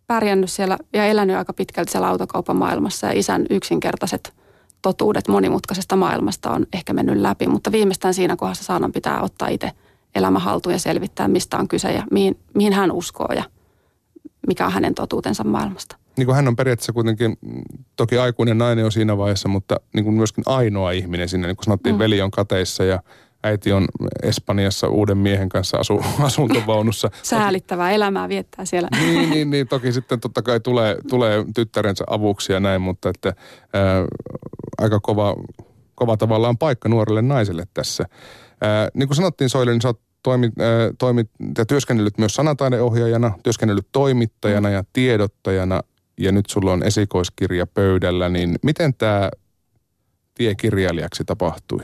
pärjännyt 0.06 0.50
siellä 0.50 0.78
ja 0.92 1.06
elänyt 1.06 1.36
aika 1.36 1.52
pitkälti 1.52 1.92
siellä 1.92 2.08
autokaupan 2.08 2.56
maailmassa 2.56 3.06
ja 3.06 3.12
isän 3.12 3.46
yksinkertaiset 3.50 4.34
totuudet 4.82 5.28
monimutkaisesta 5.28 5.96
maailmasta 5.96 6.50
on 6.50 6.66
ehkä 6.72 6.92
mennyt 6.92 7.16
läpi, 7.16 7.46
mutta 7.46 7.72
viimeistään 7.72 8.14
siinä 8.14 8.36
kohdassa 8.36 8.64
Saanan 8.64 8.92
pitää 8.92 9.20
ottaa 9.20 9.48
itse 9.48 9.70
elämä 10.14 10.38
haltuun 10.38 10.72
ja 10.72 10.78
selvittää, 10.78 11.28
mistä 11.28 11.58
on 11.58 11.68
kyse 11.68 11.92
ja 11.92 12.02
mihin, 12.10 12.38
mihin 12.54 12.72
hän 12.72 12.92
uskoo 12.92 13.28
ja 13.34 13.44
mikä 14.46 14.66
on 14.66 14.72
hänen 14.72 14.94
totuutensa 14.94 15.44
maailmasta. 15.44 15.96
Niin 16.16 16.26
kuin 16.26 16.36
hän 16.36 16.48
on 16.48 16.56
periaatteessa 16.56 16.92
kuitenkin, 16.92 17.38
toki 17.96 18.18
aikuinen 18.18 18.58
nainen 18.58 18.84
on 18.84 18.92
siinä 18.92 19.18
vaiheessa, 19.18 19.48
mutta 19.48 19.76
niin 19.94 20.04
kuin 20.04 20.14
myöskin 20.14 20.44
ainoa 20.46 20.90
ihminen 20.90 21.28
sinne. 21.28 21.46
Niin 21.46 21.56
kuin 21.56 21.64
sanottiin, 21.64 21.94
mm. 21.94 21.98
veli 21.98 22.22
on 22.22 22.30
kateissa 22.30 22.84
ja 22.84 23.02
äiti 23.44 23.72
on 23.72 23.84
Espanjassa 24.22 24.88
uuden 24.88 25.18
miehen 25.18 25.48
kanssa 25.48 25.76
asu, 25.78 26.00
asuntovaunussa. 26.22 27.10
Säälittävää 27.22 27.90
elämää 27.90 28.28
viettää 28.28 28.64
siellä. 28.64 28.88
niin, 29.00 29.30
niin, 29.30 29.50
niin, 29.50 29.68
toki 29.68 29.92
sitten 29.92 30.20
totta 30.20 30.42
kai 30.42 30.60
tulee, 30.60 30.96
tulee 31.10 31.44
tyttärensä 31.54 32.04
avuksi 32.10 32.52
ja 32.52 32.60
näin, 32.60 32.82
mutta 32.82 33.08
että 33.08 33.32
ää, 33.72 34.04
aika 34.78 35.00
kova, 35.00 35.36
kova 35.94 36.16
tavallaan 36.16 36.58
paikka 36.58 36.88
nuorelle 36.88 37.22
naiselle 37.22 37.64
tässä. 37.74 38.04
Ää, 38.60 38.88
niin 38.94 39.08
kuin 39.08 39.16
sanottiin 39.16 39.50
Soille, 39.50 39.72
niin 39.72 39.82
sä 39.82 39.88
oot 39.88 40.00
toimit, 40.24 40.60
ää, 40.60 40.90
toimit 40.98 41.30
ja 41.58 41.66
työskennellyt 41.66 42.18
myös 42.18 42.34
sanataideohjaajana, 42.34 43.32
työskennellyt 43.42 43.86
toimittajana 43.92 44.70
ja 44.70 44.84
tiedottajana 44.92 45.80
ja 46.20 46.32
nyt 46.32 46.44
sulla 46.50 46.72
on 46.72 46.82
esikoiskirja 46.82 47.66
pöydällä, 47.66 48.28
niin 48.28 48.58
miten 48.62 48.94
tämä 48.94 49.30
tie 50.34 50.54
kirjailijaksi 50.54 51.24
tapahtui? 51.24 51.80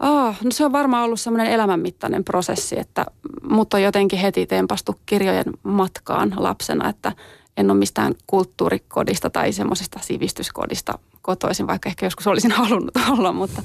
Oh, 0.00 0.36
no 0.44 0.50
se 0.50 0.64
on 0.64 0.72
varmaan 0.72 1.04
ollut 1.04 1.20
semmoinen 1.20 1.52
elämänmittainen 1.52 2.24
prosessi, 2.24 2.78
että 2.78 3.06
mut 3.42 3.74
on 3.74 3.82
jotenkin 3.82 4.18
heti 4.18 4.46
tempastu 4.46 5.00
kirjojen 5.06 5.44
matkaan 5.62 6.34
lapsena, 6.36 6.88
että 6.88 7.12
en 7.56 7.70
ole 7.70 7.78
mistään 7.78 8.14
kulttuurikodista 8.26 9.30
tai 9.30 9.52
semmoisesta 9.52 9.98
sivistyskodista 10.02 10.98
kotoisin, 11.22 11.66
vaikka 11.66 11.88
ehkä 11.88 12.06
joskus 12.06 12.26
olisin 12.26 12.52
halunnut 12.60 12.94
olla, 13.10 13.32
mutta, 13.32 13.62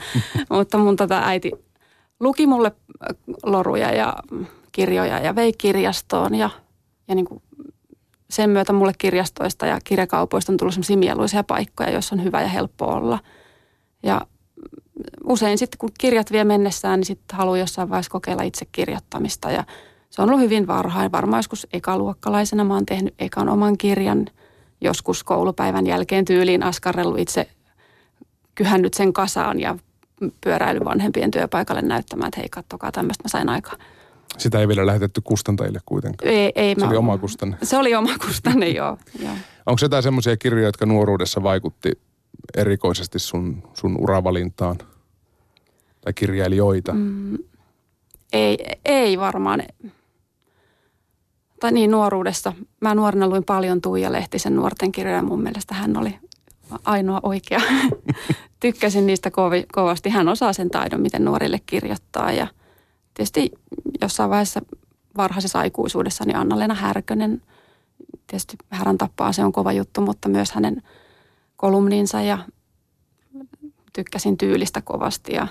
mutta 0.49 0.77
mun 0.77 0.95
tota 0.95 1.21
äiti 1.23 1.51
luki 2.19 2.47
mulle 2.47 2.71
äh, 2.77 3.17
loruja 3.43 3.91
ja 3.91 4.15
kirjoja 4.71 5.19
ja 5.19 5.35
vei 5.35 5.53
kirjastoon 5.53 6.35
ja, 6.35 6.49
ja 7.07 7.15
niin 7.15 7.25
kuin 7.25 7.41
sen 8.29 8.49
myötä 8.49 8.73
mulle 8.73 8.93
kirjastoista 8.97 9.65
ja 9.65 9.79
kirjakaupoista 9.83 10.51
on 10.51 10.57
tullut 10.57 10.73
semmoisia 10.73 10.97
mieluisia 10.97 11.43
paikkoja, 11.43 11.91
joissa 11.91 12.15
on 12.15 12.23
hyvä 12.23 12.41
ja 12.41 12.47
helppo 12.47 12.85
olla. 12.85 13.19
Ja 14.03 14.21
usein 15.23 15.57
sitten 15.57 15.77
kun 15.77 15.89
kirjat 15.99 16.31
vie 16.31 16.43
mennessään, 16.43 16.99
niin 16.99 17.05
sitten 17.05 17.37
haluaa 17.37 17.57
jossain 17.57 17.89
vaiheessa 17.89 18.11
kokeilla 18.11 18.43
itse 18.43 18.65
kirjoittamista 18.71 19.51
ja 19.51 19.63
se 20.09 20.21
on 20.21 20.29
ollut 20.29 20.41
hyvin 20.41 20.67
varhain. 20.67 21.11
Varmaan 21.11 21.39
joskus 21.39 21.67
ekaluokkalaisena 21.73 22.63
mä 22.63 22.73
oon 22.73 22.85
tehnyt 22.85 23.13
ekan 23.19 23.49
oman 23.49 23.77
kirjan 23.77 24.25
joskus 24.81 25.23
koulupäivän 25.23 25.87
jälkeen 25.87 26.25
tyyliin 26.25 26.63
askarrellut 26.63 27.19
itse 27.19 27.47
kyhännyt 28.55 28.93
sen 28.93 29.13
kasaan 29.13 29.59
ja 29.59 29.77
pyöräily 30.41 30.79
vanhempien 30.85 31.31
työpaikalle 31.31 31.81
näyttämään, 31.81 32.27
että 32.27 32.39
hei 32.39 32.49
kattokaa 32.49 32.91
tämmöistä 32.91 33.23
mä 33.23 33.29
sain 33.29 33.49
aikaa. 33.49 33.75
Sitä 34.37 34.59
ei 34.59 34.67
vielä 34.67 34.85
lähetetty 34.85 35.21
kustantajille 35.21 35.79
kuitenkaan. 35.85 36.33
Ei, 36.33 36.51
ei, 36.55 36.75
se 36.75 36.81
mä, 36.81 36.87
oli 36.87 36.97
oma 36.97 37.17
kustanne. 37.17 37.57
Se 37.63 37.77
oli 37.77 37.95
oma 37.95 38.17
kustanne, 38.25 38.69
joo. 38.69 38.97
joo. 39.19 39.33
Onko 39.65 39.79
jotain 39.81 40.03
semmoisia 40.03 40.37
kirjoja, 40.37 40.65
jotka 40.65 40.85
nuoruudessa 40.85 41.43
vaikutti 41.43 41.91
erikoisesti 42.57 43.19
sun, 43.19 43.63
sun 43.73 43.97
uravalintaan? 43.99 44.77
Tai 46.01 46.13
kirjailijoita? 46.13 46.93
Mm, 46.93 47.37
ei, 48.33 48.57
ei 48.85 49.19
varmaan. 49.19 49.63
Tai 51.59 51.71
niin 51.71 51.91
nuoruudessa. 51.91 52.53
Mä 52.81 52.95
nuorena 52.95 53.27
luin 53.27 53.43
paljon 53.43 53.81
Tuija 53.81 54.11
Lehtisen 54.11 54.55
nuorten 54.55 54.91
kirjoja. 54.91 55.21
Mun 55.21 55.41
mielestä 55.41 55.75
hän 55.75 55.97
oli 55.97 56.19
ainoa 56.83 57.19
oikea. 57.23 57.61
Tykkäsin 58.59 59.07
niistä 59.07 59.31
kovasti. 59.73 60.09
Hän 60.09 60.29
osaa 60.29 60.53
sen 60.53 60.69
taidon, 60.69 61.01
miten 61.01 61.25
nuorille 61.25 61.59
kirjoittaa. 61.65 62.31
Ja 62.31 62.47
tietysti 63.13 63.51
jossain 64.01 64.29
vaiheessa 64.29 64.61
varhaisessa 65.17 65.59
aikuisuudessa 65.59 66.25
niin 66.25 66.37
Anna-Leena 66.37 66.73
Härkönen, 66.73 67.41
tietysti 68.27 68.57
härän 68.69 68.97
tappaa 68.97 69.31
se 69.31 69.43
on 69.43 69.51
kova 69.51 69.71
juttu, 69.71 70.01
mutta 70.01 70.29
myös 70.29 70.51
hänen 70.51 70.81
kolumninsa 71.57 72.21
ja 72.21 72.37
tykkäsin 73.93 74.37
tyylistä 74.37 74.81
kovasti 74.81 75.33
ja 75.33 75.47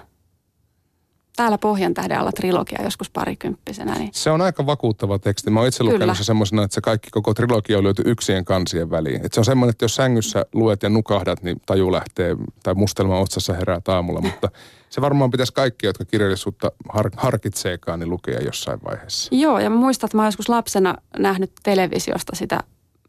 täällä 1.37 1.59
Pohjan 1.59 1.95
tähden 1.95 2.19
alla 2.19 2.33
trilogia 2.33 2.83
joskus 2.83 3.11
parikymppisenä. 3.11 3.95
Niin... 3.95 4.11
Se 4.13 4.31
on 4.31 4.41
aika 4.41 4.67
vakuuttava 4.67 5.19
teksti. 5.19 5.51
Mä 5.51 5.61
oon 5.61 5.69
itse 5.69 5.85
lukenut 5.85 6.17
se 6.17 6.25
semmoisena, 6.25 6.63
että 6.63 6.75
se 6.75 6.81
kaikki 6.81 7.11
koko 7.11 7.35
trilogia 7.35 7.79
on 7.79 7.85
löyty 7.85 8.03
yksien 8.07 8.45
kansien 8.45 8.91
väliin. 8.91 9.27
Et 9.27 9.33
se 9.33 9.41
on 9.41 9.45
semmoinen, 9.45 9.71
että 9.71 9.85
jos 9.85 9.95
sängyssä 9.95 10.47
luet 10.53 10.83
ja 10.83 10.89
nukahdat, 10.89 11.43
niin 11.43 11.61
taju 11.67 11.93
lähtee 11.93 12.37
tai 12.63 12.75
mustelma 12.75 13.21
otsassa 13.21 13.53
herää 13.53 13.81
aamulla. 13.89 14.21
Mutta 14.31 14.49
se 14.91 15.01
varmaan 15.01 15.31
pitäisi 15.31 15.53
kaikki, 15.53 15.87
jotka 15.87 16.05
kirjallisuutta 16.05 16.73
har- 16.89 17.11
harkitseekaan, 17.17 18.01
niin 18.01 18.11
lukea 18.11 18.41
jossain 18.41 18.81
vaiheessa. 18.85 19.35
Joo, 19.35 19.59
ja 19.59 19.71
mä 19.71 19.77
muistan, 19.77 20.09
että 20.09 20.17
mä 20.17 20.23
oon 20.23 20.29
joskus 20.29 20.49
lapsena 20.49 20.95
nähnyt 21.19 21.53
televisiosta 21.63 22.37
sitä 22.37 22.61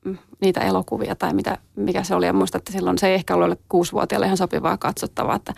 mm, 0.05 0.17
niitä 0.41 0.59
elokuvia 0.59 1.15
tai 1.15 1.33
mitä, 1.33 1.57
mikä 1.75 2.03
se 2.03 2.15
oli. 2.15 2.25
Ja 2.25 2.33
muistan, 2.33 2.59
että 2.59 2.71
silloin 2.71 2.97
se 2.97 3.07
ei 3.07 3.13
ehkä 3.13 3.35
ollut 3.35 3.59
kuusivuotiaalle 3.69 4.25
ihan 4.25 4.37
sopivaa 4.37 4.77
katsottavaa, 4.77 5.35
että 5.35 5.53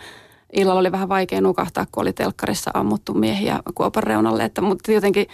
illalla 0.52 0.80
oli 0.80 0.92
vähän 0.92 1.08
vaikea 1.08 1.40
nukahtaa, 1.40 1.86
kun 1.92 2.00
oli 2.00 2.12
telkkarissa 2.12 2.70
ammuttu 2.74 3.14
miehiä 3.14 3.60
kuopan 3.74 4.02
reunalle. 4.02 4.44
Että, 4.44 4.60
mutta 4.60 4.92
jotenkin 4.92 5.26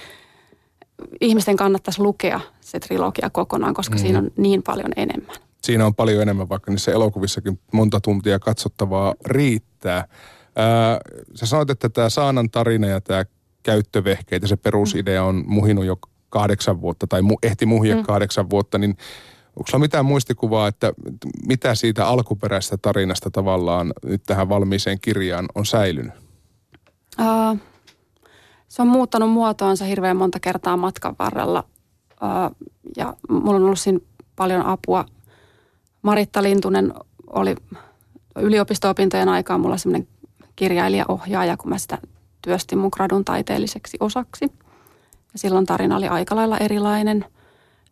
ihmisten 1.21 1.57
kannattaisi 1.57 2.03
lukea 2.03 2.41
se 2.61 2.81
trilogia 2.81 3.31
kokonaan, 3.31 3.75
koska 3.75 3.95
mm. 3.95 4.01
siinä 4.01 4.19
on 4.19 4.31
niin 4.37 4.63
paljon 4.63 4.91
enemmän. 4.97 5.37
Siinä 5.63 5.87
on 5.87 5.95
paljon 5.95 6.23
enemmän, 6.23 6.49
vaikka 6.49 6.71
niissä 6.71 6.93
elokuvissakin 6.93 7.61
monta 7.73 8.01
tuntia 8.01 8.39
katsottavaa 8.39 9.15
riittää. 9.27 10.05
Ää, 10.57 11.01
sä 11.35 11.47
sanoit, 11.47 11.71
että 11.71 11.89
tämä 11.89 12.09
Saanan 12.09 12.51
tarina 12.51 12.87
ja 12.87 13.01
tämä 13.01 13.25
käyttövehkeet 13.63 14.43
ja 14.43 14.49
se 14.49 14.57
perusidea 14.57 15.25
on 15.25 15.45
muhinut 15.47 15.85
jo 15.85 15.97
kahdeksan 16.31 16.81
vuotta 16.81 17.07
tai 17.07 17.23
mu, 17.23 17.37
ehti 17.43 17.67
muhia 17.67 17.97
mm. 17.97 18.03
kahdeksan 18.03 18.51
vuotta, 18.51 18.79
niin 18.79 18.97
Onko 19.57 19.71
sulla 19.71 19.85
mitään 19.85 20.07
muistikuvaa, 20.07 20.69
että 20.69 20.93
mitä 21.47 21.75
siitä 21.75 22.07
alkuperäisestä 22.07 22.77
tarinasta 22.83 23.31
tavallaan 23.31 23.93
nyt 24.05 24.23
tähän 24.27 24.49
valmiiseen 24.49 25.01
kirjaan 25.01 25.47
on 25.55 25.67
säilynyt? 25.67 26.13
Uh, 27.21 27.59
se 28.69 28.83
on 28.83 28.89
muuttanut 28.89 29.31
muotoansa 29.31 29.85
hirveän 29.85 30.17
monta 30.17 30.41
kertaa 30.41 30.77
matkan 30.77 31.17
varrella 31.19 31.65
uh, 32.11 32.69
ja 32.97 33.17
mulla 33.29 33.57
on 33.57 33.65
ollut 33.65 33.81
siinä 33.81 33.99
paljon 34.37 34.67
apua. 34.67 35.05
Maritta 36.03 36.43
Lintunen 36.43 36.95
oli 37.27 37.57
yliopisto-opintojen 38.37 39.29
aikaan 39.29 39.61
mulla 39.61 39.77
semmoinen 39.77 40.09
kirjailijaohjaaja, 40.57 41.57
kun 41.57 41.69
mä 41.69 41.79
sitä 41.79 41.99
työstin 42.43 42.79
mun 42.79 42.91
gradun 42.95 43.25
taiteelliseksi 43.25 43.97
osaksi. 44.01 44.45
Ja 45.33 45.39
silloin 45.39 45.67
tarina 45.67 45.97
oli 45.97 46.09
aika 46.09 46.37
lailla 46.37 46.59
erilainen– 46.59 47.25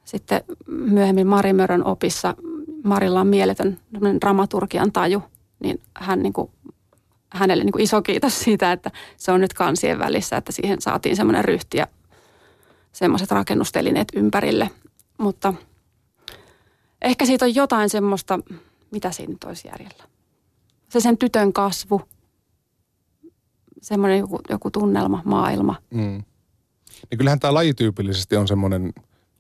sitten 0.05 0.45
myöhemmin 0.67 1.27
Marimörön 1.27 1.85
opissa 1.85 2.35
Marilla 2.85 3.21
on 3.21 3.27
mieletön 3.27 3.79
dramaturgian 4.21 4.93
taju, 4.93 5.23
niin 5.61 5.81
hän 5.95 6.23
niin 6.23 6.33
kuin, 6.33 6.51
hänelle 7.31 7.65
niin 7.65 7.73
kuin 7.73 7.83
iso 7.83 8.03
kiitos 8.03 8.41
siitä, 8.41 8.73
että 8.73 8.91
se 9.17 9.33
on 9.33 9.41
nyt 9.41 9.55
kansien 9.55 9.99
välissä, 9.99 10.37
että 10.37 10.53
siihen 10.53 10.81
saatiin 10.81 11.17
semmoinen 11.17 11.45
ryhti 11.45 11.79
ja 11.79 11.87
semmoiset 12.93 13.31
rakennustelineet 13.31 14.09
ympärille. 14.15 14.71
Mutta 15.19 15.55
ehkä 17.03 17.27
siitä 17.27 17.45
on 17.45 17.55
jotain 17.55 17.91
semmoista, 17.91 18.39
mitä 18.91 19.11
siinä 19.11 19.33
nyt 19.33 19.45
olisi 19.45 19.69
järjellä. 19.69 20.05
Se 20.89 21.01
sen 21.01 21.19
tytön 21.19 21.53
kasvu, 21.53 22.03
semmoinen 23.83 24.19
joku, 24.19 24.41
joku 24.49 24.71
tunnelma, 24.71 25.23
maailma. 25.25 25.75
Mm. 25.91 26.23
Niin 27.11 27.19
kyllähän 27.19 27.41
tämä 27.41 27.55
lajityypillisesti 27.55 28.37
on 28.37 28.49
semmoinen 28.49 28.93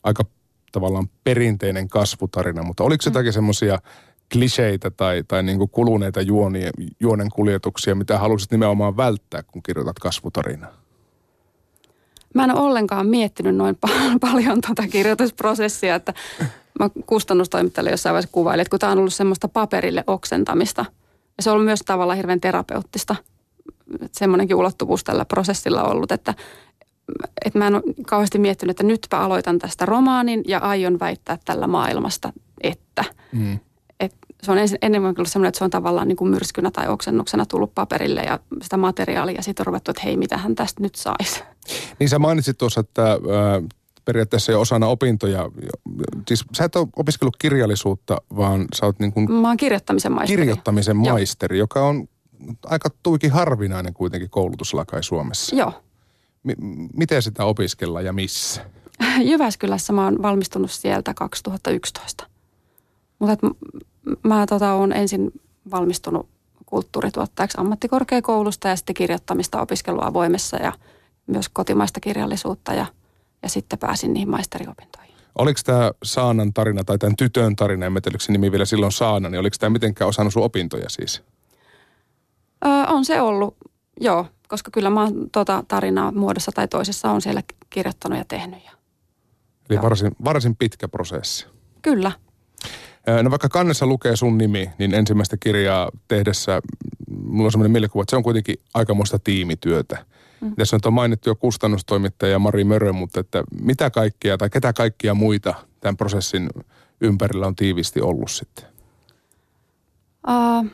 aika 0.03 0.25
tavallaan 0.73 1.09
perinteinen 1.25 1.89
kasvutarina, 1.89 2.63
mutta 2.63 2.85
oliko 2.85 3.03
jotakin 3.07 3.31
mm. 3.31 3.35
semmoisia 3.35 3.79
kliseitä 4.33 4.91
tai, 4.91 5.25
tai 5.29 5.43
niin 5.43 5.59
kuin 5.59 5.71
kuluneita 5.71 6.21
juonia, 6.21 6.71
juonen 7.01 7.29
kuljetuksia, 7.31 7.95
mitä 7.95 8.19
halusit 8.19 8.51
nimenomaan 8.51 8.97
välttää, 8.97 9.43
kun 9.43 9.63
kirjoitat 9.63 9.99
kasvutarinaa? 9.99 10.73
Mä 12.35 12.45
en 12.45 12.51
ole 12.51 12.61
ollenkaan 12.61 13.07
miettinyt 13.07 13.57
noin 13.57 13.79
paljon 14.21 14.61
tuota 14.67 14.89
kirjoitusprosessia, 14.89 15.95
että 15.95 16.15
mä 16.81 16.91
kustannustoimittajalle 17.07 17.91
jossain 17.91 18.13
vaiheessa 18.13 18.33
kuvailin, 18.33 18.61
että 18.63 18.71
kun 18.71 18.79
tämä 18.79 18.93
on 18.93 18.99
ollut 18.99 19.15
semmoista 19.15 19.49
paperille 19.49 20.05
oksentamista, 20.07 20.85
ja 21.37 21.43
se 21.43 21.51
on 21.51 21.55
ollut 21.55 21.67
myös 21.67 21.83
tavallaan 21.87 22.17
hirveän 22.17 22.41
terapeuttista, 22.41 23.17
semmoinenkin 24.13 24.57
ulottuvuus 24.57 25.05
tällä 25.05 25.25
prosessilla 25.25 25.83
ollut, 25.83 26.13
että 26.13 26.35
että 27.45 27.59
mä 27.59 27.67
en 27.67 27.75
ole 27.75 27.83
kauheasti 28.07 28.39
miettinyt, 28.39 28.71
että 28.71 28.83
nytpä 28.83 29.19
aloitan 29.19 29.59
tästä 29.59 29.87
romaanin 29.87 30.43
ja 30.47 30.59
aion 30.59 31.01
väittää 31.01 31.39
tällä 31.45 31.67
maailmasta, 31.67 32.33
että. 32.61 33.05
Mm. 33.33 33.59
Et 34.01 34.15
se 34.43 34.53
on 34.53 34.59
enemmän 34.83 35.15
ollut 35.19 35.29
sellainen, 35.29 35.49
että 35.49 35.59
se 35.59 35.65
on 35.65 35.71
tavallaan 35.71 36.09
niin 36.09 36.17
kuin 36.17 36.31
myrskynä 36.31 36.71
tai 36.71 36.89
oksennuksena 36.89 37.47
tullut 37.47 37.75
paperille 37.75 38.23
ja 38.23 38.39
sitä 38.63 38.77
materiaalia 38.77 39.37
ja 39.37 39.43
sitten 39.43 39.63
on 39.63 39.67
ruvettu, 39.67 39.91
että 39.91 40.03
hei, 40.05 40.17
mitä 40.17 40.37
hän 40.37 40.55
tästä 40.55 40.83
nyt 40.83 40.95
saisi. 40.95 41.43
Niin 41.99 42.09
sä 42.09 42.19
mainitsit 42.19 42.59
tuossa, 42.59 42.81
että 42.81 43.13
äh, 43.13 43.19
periaatteessa 44.05 44.53
jo 44.53 44.61
osana 44.61 44.87
opintoja, 44.87 45.51
siis 46.29 46.45
sä 46.55 46.65
et 46.65 46.77
ole 46.77 46.89
opiskellut 46.97 47.37
kirjallisuutta, 47.37 48.17
vaan 48.37 48.65
sä 48.75 48.87
oot 48.87 48.99
niin 48.99 49.13
kuin... 49.13 49.33
Mä 49.33 49.49
oon 49.49 49.57
kirjoittamisen 49.57 50.13
maisteri. 50.13 50.41
Kirjoittamisen 50.41 50.97
maisteri, 50.97 51.59
Joo. 51.59 51.63
joka 51.63 51.87
on 51.87 52.09
aika 52.67 52.89
tuikin 53.03 53.31
harvinainen 53.31 53.95
kuitenkin 53.95 54.31
koulutuslakai 54.31 55.03
Suomessa. 55.03 55.57
Joo 55.57 55.73
m- 56.45 56.89
miten 56.97 57.23
sitä 57.23 57.45
opiskella 57.45 58.01
ja 58.01 58.13
missä? 58.13 58.65
Jyväskylässä 59.31 59.93
mä 59.93 60.05
oon 60.05 60.23
valmistunut 60.23 60.71
sieltä 60.71 61.15
2011. 61.15 62.27
Mutta 63.19 63.51
mä 64.23 64.47
tota, 64.47 64.75
oon 64.75 64.93
ensin 64.93 65.33
valmistunut 65.71 66.29
kulttuurituottajaksi 66.67 67.59
ammattikorkeakoulusta 67.61 68.69
ja 68.69 68.77
sitten 68.77 68.95
kirjoittamista 68.95 69.61
opiskelua 69.61 70.13
voimessa 70.13 70.57
ja 70.57 70.73
myös 71.27 71.49
kotimaista 71.49 72.01
kirjallisuutta 72.01 72.75
ja, 72.75 72.87
ja 73.43 73.49
sitten 73.49 73.79
pääsin 73.79 74.13
niihin 74.13 74.31
maisteriopintoihin. 74.31 75.15
Oliko 75.39 75.61
tämä 75.65 75.93
Saanan 76.03 76.53
tarina 76.53 76.85
tai 76.85 76.99
tämän 76.99 77.17
tytön 77.17 77.57
tarina, 77.57 77.87
en 77.87 77.93
tiedä, 78.03 78.19
nimi 78.29 78.53
vielä 78.53 78.65
silloin 78.65 78.93
Saana, 78.93 79.29
niin 79.29 79.41
oliko 79.41 79.57
tämä 79.61 79.71
mitenkään 79.71 80.09
osannut 80.09 80.33
sun 80.33 80.43
opintoja 80.43 80.89
siis? 80.89 81.23
Öö, 82.67 82.71
on 82.89 83.05
se 83.05 83.21
ollut, 83.21 83.57
joo, 84.01 84.27
koska 84.49 84.71
kyllä 84.71 84.91
mä 84.91 85.03
oon 85.03 85.31
tota 85.31 85.65
tarinaa 85.69 86.13
muodossa 86.13 86.53
tai 86.53 86.69
toisessa 86.69 87.11
on 87.11 87.23
siellä 87.23 87.43
kirjoittanut 87.71 88.19
ja 88.19 88.25
tehnyt. 88.25 88.59
Eli 89.71 89.83
varsin, 89.83 90.13
varsin 90.25 90.57
pitkä 90.57 90.89
prosessi. 90.89 91.47
Kyllä. 91.83 92.13
No 93.23 93.31
vaikka 93.31 93.49
kannessa 93.49 93.87
lukee 93.87 94.17
sun 94.17 94.39
nimi, 94.39 94.71
niin 94.79 94.95
ensimmäistä 94.95 95.37
kirjaa 95.37 95.91
tehdessä 96.09 96.63
mulla 97.25 97.47
on 97.47 97.53
sellainen 97.53 97.73
mielikuva, 97.73 98.03
että 98.03 98.11
se 98.11 98.17
on 98.17 98.23
kuitenkin 98.23 98.57
aikamoista 98.75 99.19
tiimityötä. 99.19 100.05
Mm. 100.41 100.55
Tässä 100.57 100.79
on 100.85 100.93
mainittu 100.93 101.31
jo 101.31 101.35
kustannustoimittaja 101.35 102.39
Mari 102.39 102.65
Mörö, 102.65 102.93
mutta 102.93 103.21
että 103.21 103.45
mitä 103.61 103.91
kaikkia 103.91 104.39
tai 104.39 104.51
ketä 104.51 104.73
kaikkia 104.73 105.15
muita 105.15 105.55
tämän 105.81 105.97
prosessin 105.97 106.51
ympärillä 107.01 107.47
on 107.47 107.57
tiivisti 107.57 108.01
ollut 108.01 108.31
sitten? 108.31 108.65
Uh, 110.29 110.67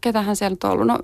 ketähän 0.00 0.36
siellä 0.36 0.56
on 0.64 0.70
ollut? 0.70 0.86
No, 0.86 0.98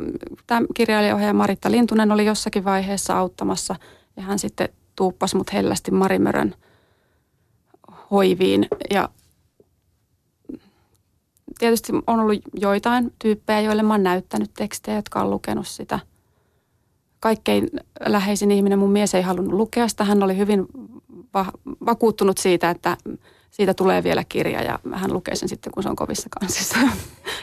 tämä 0.47 0.66
kirjailijaohjaaja 0.75 1.35
Maritta 1.35 1.71
Lintunen 1.71 2.12
oli 2.12 2.26
jossakin 2.26 2.64
vaiheessa 2.64 3.18
auttamassa 3.18 3.76
ja 4.16 4.23
hän 4.23 4.38
sitten 4.38 4.68
tuuppasi 4.97 5.37
mut 5.37 5.52
hellästi 5.52 5.90
Mari 5.90 6.18
Mörön 6.18 6.54
hoiviin 8.11 8.68
ja 8.90 9.09
tietysti 11.59 11.92
on 12.06 12.21
ollut 12.21 12.40
joitain 12.54 13.12
tyyppejä, 13.18 13.61
joille 13.61 13.83
mä 13.83 13.95
oon 13.95 14.02
näyttänyt 14.02 14.50
tekstejä, 14.54 14.99
jotka 14.99 15.21
on 15.21 15.30
lukenut 15.30 15.66
sitä. 15.66 15.99
Kaikkein 17.21 17.71
läheisin 18.06 18.50
ihminen, 18.50 18.78
mun 18.78 18.90
mies 18.90 19.14
ei 19.14 19.23
halunnut 19.23 19.54
lukea 19.54 19.88
sitä. 19.88 20.04
Hän 20.04 20.23
oli 20.23 20.37
hyvin 20.37 20.66
va- 21.35 21.52
vakuuttunut 21.87 22.38
siitä, 22.38 22.71
että 22.71 22.97
siitä 23.56 23.75
tulee 23.75 24.02
vielä 24.04 24.25
kirja 24.28 24.62
ja 24.62 24.78
hän 24.92 25.12
lukee 25.12 25.34
sen 25.34 25.48
sitten, 25.48 25.72
kun 25.72 25.82
se 25.82 25.88
on 25.88 25.96
kovissa 25.96 26.28
kansissa. 26.40 26.76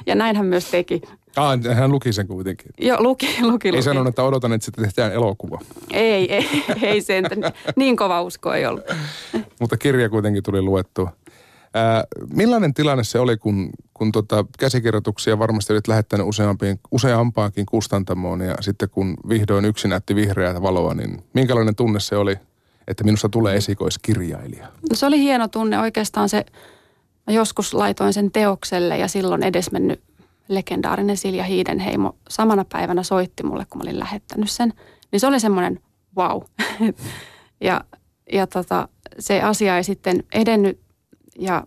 Ja 0.05 0.15
näin 0.15 0.35
hän 0.35 0.45
myös 0.45 0.65
teki. 0.65 1.01
Ah, 1.35 1.59
hän 1.73 1.91
luki 1.91 2.13
sen 2.13 2.27
kuitenkin. 2.27 2.71
Joo, 2.77 3.03
luki, 3.03 3.27
luki, 3.27 3.47
luki. 3.51 3.69
Ei 3.75 3.81
sanonut, 3.83 4.07
että 4.07 4.23
odotan, 4.23 4.53
että 4.53 4.65
sitten 4.65 4.83
tehdään 4.83 5.13
elokuva. 5.13 5.59
Ei, 5.91 6.33
ei, 6.33 6.47
ei 6.81 7.01
sen. 7.01 7.25
Niin 7.75 7.95
kova 7.95 8.21
usko 8.21 8.53
ei 8.53 8.65
ollut. 8.65 8.83
Mutta 9.59 9.77
kirja 9.77 10.09
kuitenkin 10.09 10.43
tuli 10.43 10.61
luettua. 10.61 11.11
Ää, 11.73 12.03
millainen 12.33 12.73
tilanne 12.73 13.03
se 13.03 13.19
oli, 13.19 13.37
kun, 13.37 13.69
kun 13.93 14.11
tota 14.11 14.45
käsikirjoituksia 14.59 15.39
varmasti 15.39 15.73
olit 15.73 15.87
lähettänyt 15.87 16.27
useampiin, 16.27 16.79
useampaankin 16.91 17.65
kustantamoon 17.65 18.41
ja 18.41 18.55
sitten 18.59 18.89
kun 18.89 19.17
vihdoin 19.29 19.65
yksi 19.65 19.87
näytti 19.87 20.15
vihreää 20.15 20.61
valoa, 20.61 20.93
niin 20.93 21.23
minkälainen 21.33 21.75
tunne 21.75 21.99
se 21.99 22.17
oli, 22.17 22.35
että 22.87 23.03
minusta 23.03 23.29
tulee 23.29 23.55
esikoiskirjailija? 23.55 24.67
No 24.89 24.95
se 24.95 25.05
oli 25.05 25.19
hieno 25.19 25.47
tunne. 25.47 25.79
Oikeastaan 25.79 26.29
se, 26.29 26.45
mä 27.27 27.33
joskus 27.33 27.73
laitoin 27.73 28.13
sen 28.13 28.31
teokselle 28.31 28.97
ja 28.97 29.07
silloin 29.07 29.43
edesmennyt 29.43 30.01
legendaarinen 30.47 31.17
Silja 31.17 31.43
Hiidenheimo 31.43 32.15
samana 32.29 32.65
päivänä 32.65 33.03
soitti 33.03 33.43
mulle, 33.43 33.65
kun 33.69 33.79
mä 33.79 33.83
olin 33.83 33.99
lähettänyt 33.99 34.51
sen. 34.51 34.73
Niin 35.11 35.19
se 35.19 35.27
oli 35.27 35.39
semmoinen 35.39 35.79
wow. 36.17 36.41
ja 37.61 37.81
ja 38.31 38.47
tota, 38.47 38.87
se 39.19 39.41
asia 39.41 39.77
ei 39.77 39.83
sitten 39.83 40.23
edennyt 40.31 40.79
ja, 41.39 41.63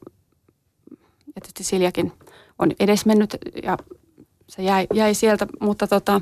ja 1.36 1.40
tietysti 1.42 1.64
Siljakin 1.64 2.12
on 2.58 2.72
edesmennyt 2.80 3.36
ja 3.62 3.78
se 4.48 4.62
jäi, 4.62 4.86
jäi 4.94 5.14
sieltä, 5.14 5.46
mutta 5.60 5.86
tota, 5.86 6.20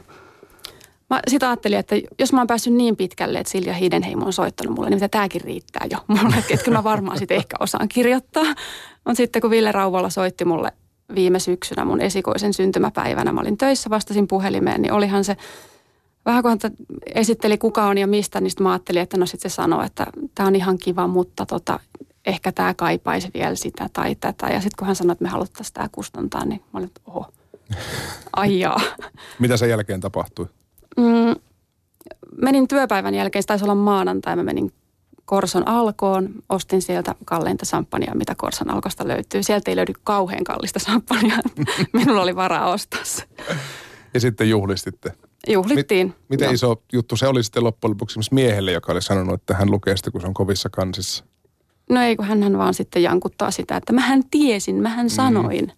mä 1.15 1.21
sitä 1.29 1.49
ajattelin, 1.49 1.79
että 1.79 1.97
jos 2.19 2.33
mä 2.33 2.41
oon 2.41 2.47
päässyt 2.47 2.73
niin 2.73 2.97
pitkälle, 2.97 3.39
että 3.39 3.51
Silja 3.51 3.73
Hiidenheimo 3.73 4.27
on 4.27 4.33
soittanut 4.33 4.75
mulle, 4.75 4.91
niin 4.91 4.97
mitä 4.97 5.09
tämäkin 5.09 5.41
riittää 5.41 5.87
jo 5.91 5.99
mulle, 6.07 6.37
että 6.51 6.71
mä 6.71 6.85
varmaan 6.85 7.19
sitten 7.19 7.37
ehkä 7.37 7.57
osaan 7.61 7.89
kirjoittaa. 7.89 8.45
On 9.07 9.17
sitten 9.17 9.43
kun 9.43 9.51
Ville 9.51 9.73
Rauvola 9.73 10.11
soitti 10.11 10.45
mulle 10.45 10.73
viime 11.15 11.39
syksynä 11.39 11.85
mun 11.85 12.01
esikoisen 12.01 12.55
syntymäpäivänä, 12.55 13.33
mä 13.33 13.41
olin 13.41 13.59
töissä, 13.59 13.91
vastasin 13.91 14.29
puhelimeen, 14.29 14.83
niin 14.83 14.93
olihan 14.93 15.25
se 15.25 15.37
vähän 16.27 16.43
kun 16.43 16.51
hän 16.51 16.59
esitteli 17.15 17.59
kuka 17.59 17.85
on 17.85 17.99
ja 17.99 18.07
mistä, 18.07 18.41
niin 18.41 18.53
mä 18.61 18.73
ajattelin, 18.73 19.03
että 19.03 19.17
no 19.17 19.27
sitten 19.27 19.51
se 19.51 19.55
sanoi, 19.55 19.87
että 19.87 20.07
tämä 20.35 20.47
on 20.47 20.57
ihan 20.57 20.79
kiva, 20.79 21.07
mutta 21.07 21.47
tota, 21.47 21.81
ehkä 22.27 22.53
tämä 22.53 22.75
kaipaisi 22.75 23.29
vielä 23.35 23.55
sitä 23.55 23.89
tai 23.93 24.15
tätä. 24.15 24.47
Ja 24.47 24.61
sitten 24.61 24.77
kun 24.79 24.87
hän 24.87 24.97
sanoi, 24.97 25.13
että 25.13 25.25
me 25.25 25.29
haluttaisiin 25.29 25.75
tämä 25.75 25.89
kustantaa, 25.93 26.45
niin 26.45 26.61
mä 26.61 26.79
olin, 26.79 26.87
että 26.87 27.01
oho, 27.07 27.27
aijaa. 28.37 28.81
Mitä 29.39 29.57
sen 29.57 29.71
jälkeen 29.71 30.01
tapahtui? 30.01 30.47
Mm, 30.97 31.35
menin 32.43 32.69
työpäivän 32.69 33.15
jälkeen, 33.15 33.43
se 33.43 33.47
taisi 33.47 33.65
olla 33.65 33.75
maanantai, 33.75 34.37
mä 34.37 34.43
menin 34.43 34.73
Korson 35.25 35.69
alkoon, 35.69 36.31
ostin 36.49 36.83
sieltä 36.83 37.15
kalleinta 37.25 37.65
samppania, 37.65 38.13
mitä 38.15 38.35
Korson 38.35 38.71
alkosta 38.71 39.09
löytyy. 39.09 39.43
Sieltä 39.43 39.71
ei 39.71 39.77
löydy 39.77 39.93
kauhean 40.05 40.45
kallista 40.45 40.79
samppania, 40.79 41.39
minulla 41.93 42.23
oli 42.23 42.37
varaa 42.37 42.73
ostaa 42.73 43.05
se. 43.05 43.23
Ja 44.15 44.21
sitten 44.21 44.51
juhlistitte? 44.51 45.13
Juhlittiin. 45.49 46.07
Mit, 46.07 46.17
miten 46.29 46.47
no. 46.47 46.53
iso 46.53 46.83
juttu 46.93 47.17
se 47.17 47.27
oli 47.27 47.43
sitten 47.43 47.65
loppujen 47.65 47.91
lopuksi 47.91 48.21
miehelle, 48.31 48.73
joka 48.73 48.93
oli 48.93 49.03
sanonut, 49.03 49.35
että 49.41 49.55
hän 49.55 49.71
lukee 49.71 49.97
sitä, 49.97 50.11
kun 50.11 50.21
se 50.21 50.27
on 50.27 50.35
kovissa 50.35 50.71
kansissa? 50.71 51.25
No 51.91 52.03
ei, 52.03 52.17
kun 52.17 52.27
hän 52.27 52.59
vaan 52.59 52.75
sitten 52.75 53.03
jankuttaa 53.03 53.51
sitä, 53.51 53.77
että 53.77 53.93
mähän 53.93 54.23
tiesin, 54.31 54.77
mähän 54.77 55.07
mm. 55.07 55.11
sanoin. 55.11 55.65
Mm. 55.65 55.73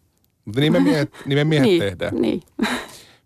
Mutta 0.45 0.61
niin 0.61 0.73
me 0.73 0.81
miehet, 0.81 1.13
niin 1.27 1.39
me 1.39 1.45
miehet 1.45 1.69
niin, 1.69 1.83
tehdään. 1.83 2.15
Niin. 2.15 2.43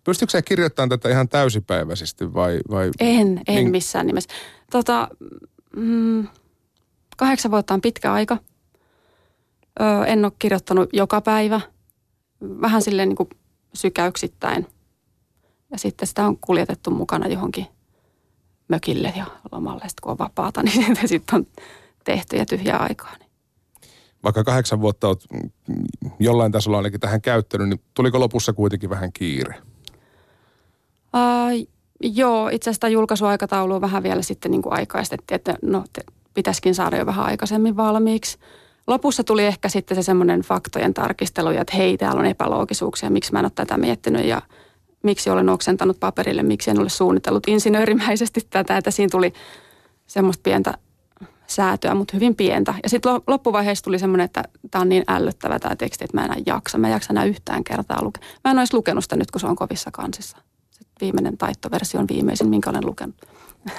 Pystytkö 0.05 0.31
sä 0.31 0.43
kirjoittamaan 0.43 0.89
tätä 0.89 1.09
ihan 1.09 1.29
täysipäiväisesti 1.29 2.35
vai? 2.35 2.59
vai 2.71 2.91
en, 3.01 3.41
en 3.49 3.55
niin... 3.55 3.71
missään 3.71 4.07
nimessä. 4.07 4.31
Tota, 4.71 5.09
mm, 5.77 6.29
kahdeksan 7.17 7.51
vuotta 7.51 7.75
on 7.75 7.81
pitkä 7.81 8.13
aika. 8.13 8.39
Ö, 9.81 10.05
en 10.07 10.25
ole 10.25 10.33
kirjoittanut 10.39 10.91
joka 10.93 11.21
päivä. 11.21 11.61
Vähän 12.41 12.83
silleen 12.83 13.09
niin 13.09 13.17
kuin 13.17 13.29
sykäyksittäin. 13.75 14.67
Ja 15.73 15.79
sitten 15.79 16.09
sitä 16.09 16.27
on 16.27 16.39
kuljetettu 16.41 16.91
mukana 16.91 17.29
johonkin 17.29 17.67
mökille 18.69 19.13
ja 19.17 19.27
lomalle. 19.53 19.81
Sitten 19.81 20.03
kun 20.03 20.13
on 20.13 20.19
vapaata, 20.19 20.63
niin 20.67 20.97
sitten 21.07 21.35
on 21.35 21.47
tehty 22.05 22.37
ja 22.37 22.47
tyhjää 22.47 22.79
aikaa. 22.79 23.17
Niin. 23.19 23.31
Vaikka 24.25 24.45
kahdeksan 24.45 24.81
vuotta 24.81 25.09
olet 25.09 25.27
jollain 26.19 26.53
tasolla 26.53 26.77
ainakin 26.77 27.01
tähän 27.01 27.21
käyttänyt, 27.21 27.69
niin 27.69 27.81
tuliko 27.95 28.21
lopussa 28.21 28.53
kuitenkin 28.53 28.91
vähän 28.91 29.13
kiire? 29.13 29.55
Uh, 31.15 31.67
joo, 32.01 32.49
itse 32.49 32.71
asiassa 32.71 32.89
julkaisuaikataulua 32.89 33.81
vähän 33.81 34.03
vielä 34.03 34.23
sitten 34.23 34.51
niin 34.51 34.63
kuin 34.63 34.73
aikaistettiin, 34.73 35.37
että 35.37 35.55
no 35.63 35.85
te, 35.93 36.03
pitäisikin 36.35 36.75
saada 36.75 36.97
jo 36.97 37.07
vähän 37.07 37.27
aikaisemmin 37.27 37.77
valmiiksi. 37.77 38.39
Lopussa 38.87 39.25
tuli 39.25 39.45
ehkä 39.45 39.69
sitten 39.69 39.97
se 39.97 40.03
semmoinen 40.03 40.41
faktojen 40.41 40.95
tarkistelu, 40.95 41.49
että 41.49 41.77
hei, 41.77 41.99
täällä 41.99 42.21
on 42.21 42.27
epäloogisuuksia, 42.27 43.11
miksi 43.11 43.33
mä 43.33 43.39
en 43.39 43.45
ole 43.45 43.53
tätä 43.55 43.77
miettinyt 43.77 44.27
ja 44.27 44.43
miksi 45.03 45.31
olen 45.31 45.49
oksentanut 45.49 46.01
paperille, 46.01 46.43
miksi 46.43 46.71
en 46.71 46.81
ole 46.81 46.89
suunnitellut 46.89 47.49
insinöörimäisesti 47.49 48.41
tätä, 48.51 48.77
että 48.77 48.91
siinä 48.91 49.11
tuli 49.11 49.33
semmoista 50.07 50.43
pientä 50.43 50.79
säätöä, 51.47 51.95
mutta 51.95 52.17
hyvin 52.17 52.37
pientä. 52.37 52.75
Ja 52.83 52.89
sitten 52.89 53.13
loppuvaiheessa 53.27 53.85
tuli 53.85 53.99
semmoinen, 53.99 54.25
että 54.25 54.43
tämä 54.71 54.83
on 54.83 54.89
niin 54.89 55.05
ällöttävä 55.09 55.59
tämä 55.59 55.77
teksti, 55.77 56.05
että 56.05 56.17
mä 56.17 56.25
enää 56.25 56.37
jaksa. 56.47 56.79
Mä 56.79 56.87
en 56.87 56.93
jaksa 56.93 57.13
enää 57.13 57.25
yhtään 57.25 57.65
kertaa 57.65 58.03
lukea. 58.03 58.23
Mä 58.45 58.51
en 58.51 58.59
olisi 58.59 58.75
lukenut 58.75 59.05
sitä 59.05 59.17
nyt, 59.17 59.31
kun 59.31 59.41
se 59.41 59.47
on 59.47 59.57
kovissa 59.57 59.91
kansissa. 59.91 60.39
Viimeinen 61.01 61.39
taittoversio 61.39 62.01
on 62.01 62.09
viimeisin, 62.09 62.49
minkä 62.49 62.71
olen 62.71 62.87
lukenut. 62.87 63.17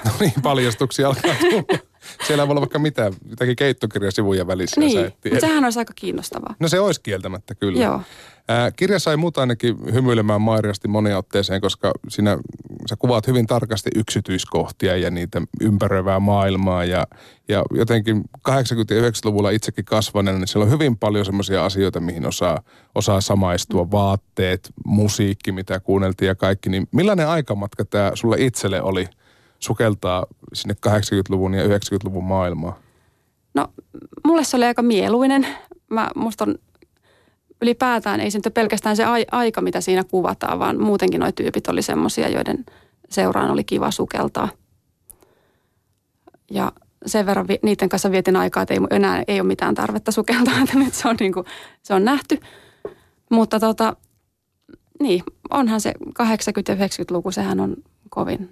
No 0.04 0.10
niin, 0.20 0.32
paljastuksia 0.42 1.08
alkaa 1.08 1.34
tulla. 1.40 1.78
Siellä 2.26 2.48
voi 2.48 2.52
olla 2.52 2.60
vaikka 2.60 2.78
mitä, 2.78 3.10
jotakin 3.30 3.56
keittokirjasivuja 3.56 4.46
välissä. 4.46 4.80
Niin, 4.80 5.00
mutta 5.00 5.40
sehän 5.40 5.64
olisi 5.64 5.78
aika 5.78 5.92
kiinnostavaa. 5.96 6.54
No 6.60 6.68
se 6.68 6.80
olisi 6.80 7.00
kieltämättä 7.00 7.54
kyllä. 7.54 7.82
Joo. 7.82 8.00
Ää, 8.48 8.70
kirja 8.70 8.98
sai 8.98 9.16
muuta 9.16 9.40
ainakin 9.40 9.76
hymyilemään 9.92 10.40
Mairiasti 10.40 10.88
monia 10.88 11.18
otteeseen, 11.18 11.60
koska 11.60 11.92
siinä 12.08 12.38
sä 12.90 12.96
kuvaat 12.98 13.26
hyvin 13.26 13.46
tarkasti 13.46 13.90
yksityiskohtia 13.94 14.96
ja 14.96 15.10
niitä 15.10 15.42
ympäröivää 15.60 16.20
maailmaa. 16.20 16.84
Ja, 16.84 17.06
ja 17.48 17.62
jotenkin 17.74 18.24
80- 18.48 18.54
ja 18.94 19.10
90-luvulla 19.10 19.50
itsekin 19.50 19.84
kasvaneena, 19.84 20.38
niin 20.38 20.48
siellä 20.48 20.64
on 20.64 20.70
hyvin 20.70 20.98
paljon 20.98 21.24
semmoisia 21.24 21.64
asioita, 21.64 22.00
mihin 22.00 22.26
osaa, 22.26 22.62
osaa 22.94 23.20
samaistua. 23.20 23.90
Vaatteet, 23.90 24.70
musiikki, 24.84 25.52
mitä 25.52 25.80
kuunneltiin 25.80 26.26
ja 26.26 26.34
kaikki. 26.34 26.68
Niin 26.68 26.88
millainen 26.92 27.28
aikamatka 27.28 27.84
tämä 27.84 28.10
sulle 28.14 28.36
itselle 28.38 28.82
oli 28.82 29.06
sukeltaa 29.58 30.26
sinne 30.52 30.74
80-luvun 30.86 31.54
ja 31.54 31.64
90-luvun 31.64 32.24
maailmaan? 32.24 32.74
No, 33.54 33.68
mulle 34.24 34.44
se 34.44 34.56
oli 34.56 34.64
aika 34.64 34.82
mieluinen. 34.82 35.46
Mä, 35.90 36.10
musta 36.14 36.44
on 36.44 36.54
ylipäätään 37.62 38.20
ei 38.20 38.30
se 38.30 38.38
nyt 38.38 38.54
pelkästään 38.54 38.96
se 38.96 39.04
aika, 39.30 39.60
mitä 39.60 39.80
siinä 39.80 40.04
kuvataan, 40.04 40.58
vaan 40.58 40.80
muutenkin 40.82 41.20
nuo 41.20 41.32
tyypit 41.32 41.68
oli 41.68 41.82
semmoisia, 41.82 42.28
joiden 42.28 42.64
seuraan 43.08 43.50
oli 43.50 43.64
kiva 43.64 43.90
sukeltaa. 43.90 44.48
Ja 46.50 46.72
sen 47.06 47.26
verran 47.26 47.48
vi, 47.48 47.58
niiden 47.62 47.88
kanssa 47.88 48.10
vietin 48.10 48.36
aikaa, 48.36 48.62
että 48.62 48.74
ei, 48.74 48.80
enää 48.90 49.22
ei 49.28 49.40
ole 49.40 49.46
mitään 49.46 49.74
tarvetta 49.74 50.12
sukeltaa, 50.12 50.54
että 50.64 50.78
nyt 50.78 50.94
se 50.94 51.08
on, 51.08 51.16
niin 51.20 51.32
kuin, 51.32 51.46
se 51.82 51.94
on 51.94 52.04
nähty. 52.04 52.40
Mutta 53.30 53.60
tota, 53.60 53.96
niin, 55.00 55.22
onhan 55.50 55.80
se 55.80 55.94
80- 56.22 56.22
ja 56.68 56.74
90-luku, 56.74 57.30
sehän 57.30 57.60
on 57.60 57.76
kovin 58.10 58.50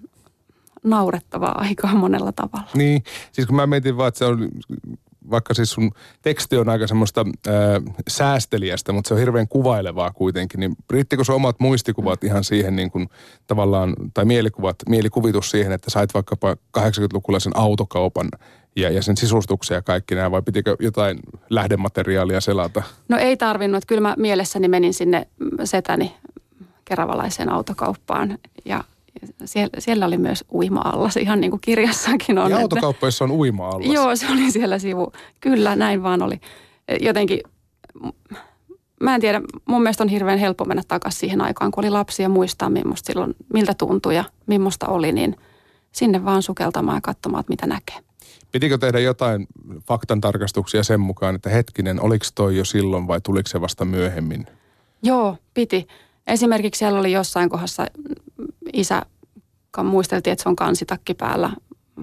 naurettavaa 0.83 1.59
aikaa 1.59 1.95
monella 1.95 2.33
tavalla. 2.33 2.71
Niin, 2.75 3.03
siis 3.33 3.47
kun 3.47 3.57
mä 3.57 3.67
mietin 3.67 3.97
vaan, 3.97 4.09
että 4.09 4.19
se 4.19 4.25
on 4.25 4.49
vaikka 5.31 5.55
siis 5.55 5.71
sun 5.71 5.91
teksti 6.23 6.57
on 6.57 6.69
aika 6.69 6.87
semmoista 6.87 7.27
ää, 7.47 7.55
säästeliästä, 8.09 8.93
mutta 8.93 9.09
se 9.09 9.15
on 9.15 9.21
hirveän 9.21 9.49
kuvailevaa 9.49 10.11
kuitenkin, 10.13 10.61
niin 10.61 10.77
riittikö 10.91 11.25
sun 11.25 11.35
omat 11.35 11.61
muistikuvat 11.61 12.25
ihan 12.25 12.45
siihen 12.45 12.77
niin 12.77 12.91
kuin 12.91 13.09
tavallaan, 13.47 13.95
tai 14.15 14.25
mielikuvat, 14.25 14.77
mielikuvitus 14.89 15.51
siihen, 15.51 15.73
että 15.73 15.91
sait 15.91 16.15
vaikkapa 16.15 16.57
80-lukulla 16.79 17.41
sen 17.41 17.57
autokaupan 17.57 18.29
ja, 18.77 18.91
ja 18.91 19.03
sen 19.03 19.17
sisustuksia 19.17 19.77
ja 19.77 19.83
kaikki 19.83 20.15
nämä, 20.15 20.31
vai 20.31 20.43
pitikö 20.43 20.77
jotain 20.81 21.19
lähdemateriaalia 21.51 22.41
selata? 22.41 22.83
No 23.09 23.17
ei 23.17 23.37
tarvinnut, 23.37 23.85
kyllä 23.87 24.01
mä 24.01 24.15
mielessäni 24.19 24.69
menin 24.69 24.95
sinne 24.95 25.27
setäni 25.65 26.17
keravalaiseen 26.85 27.53
autokauppaan 27.53 28.39
ja 28.65 28.85
siellä, 29.45 29.71
siellä 29.79 30.07
oli 30.07 30.19
myös 30.19 30.45
uima-allas, 30.53 31.17
ihan 31.17 31.41
niin 31.41 31.51
kuin 31.51 31.61
kirjassakin 31.61 32.39
on. 32.39 32.51
Ja 32.51 32.59
autokauppoissa 32.59 33.25
on 33.25 33.31
uima-allas. 33.31 33.93
Joo, 33.93 34.17
se 34.17 34.27
oli 34.33 34.51
siellä 34.51 34.79
sivu. 34.79 35.13
Kyllä, 35.41 35.77
näin 35.77 36.03
vaan 36.03 36.23
oli. 36.23 36.41
Jotenkin, 37.01 37.41
mä 39.01 39.15
en 39.15 39.21
tiedä, 39.21 39.41
mun 39.65 39.83
mielestä 39.83 40.05
on 40.05 40.09
hirveän 40.09 40.39
helppo 40.39 40.65
mennä 40.65 40.83
takaisin 40.89 41.21
siihen 41.21 41.41
aikaan, 41.41 41.71
kun 41.71 41.85
oli 41.85 41.91
lapsia 41.91 42.25
ja 42.25 42.29
muistaa, 42.29 42.71
millaista 42.71 43.07
silloin, 43.07 43.35
miltä 43.55 43.75
tuntui 43.75 44.17
ja 44.17 44.25
millaista 44.47 44.87
oli, 44.87 45.13
niin 45.13 45.37
sinne 45.93 46.25
vaan 46.25 46.43
sukeltamaan 46.43 46.97
ja 46.97 47.01
katsomaan, 47.01 47.45
mitä 47.49 47.67
näkee. 47.67 47.97
Pitikö 48.53 48.79
tehdä 48.79 48.99
jotain 48.99 49.47
faktan 49.89 50.21
tarkastuksia 50.21 50.83
sen 50.83 51.01
mukaan, 51.01 51.35
että 51.35 51.51
hetkinen, 51.51 52.01
oliko 52.01 52.27
toi 52.35 52.57
jo 52.57 52.65
silloin 52.65 53.07
vai 53.09 53.21
tuliko 53.21 53.49
se 53.49 53.61
vasta 53.61 53.85
myöhemmin? 53.85 54.47
Joo, 55.03 55.37
piti. 55.55 55.87
Esimerkiksi 56.27 56.79
siellä 56.79 56.99
oli 56.99 57.13
jossain 57.13 57.49
kohdassa 57.49 57.87
isä 58.73 59.03
muisteltiin, 59.85 60.33
että 60.33 60.43
se 60.43 60.49
on 60.49 60.57
kansitakki 60.57 61.15
päällä 61.15 61.51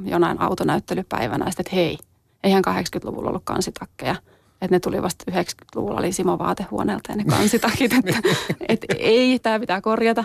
jonain 0.06 0.42
autonäyttelypäivänä. 0.42 1.46
Ja 1.46 1.52
sitten, 1.52 1.66
että 1.66 1.76
hei, 1.76 1.98
eihän 2.44 2.64
80-luvulla 2.68 3.30
ollut 3.30 3.46
kansitakkeja. 3.46 4.16
Että 4.62 4.76
ne 4.76 4.80
tuli 4.80 5.02
vasta 5.02 5.32
90-luvulla, 5.32 6.00
oli 6.00 6.12
Simo 6.12 6.40
vaatehuoneelta 6.40 7.12
ja 7.12 7.16
ne 7.16 7.24
kansitakit. 7.24 7.94
että, 7.94 8.14
että 8.70 8.88
ei, 9.00 9.40
tämä 9.40 9.60
pitää 9.60 9.82
korjata. 9.82 10.24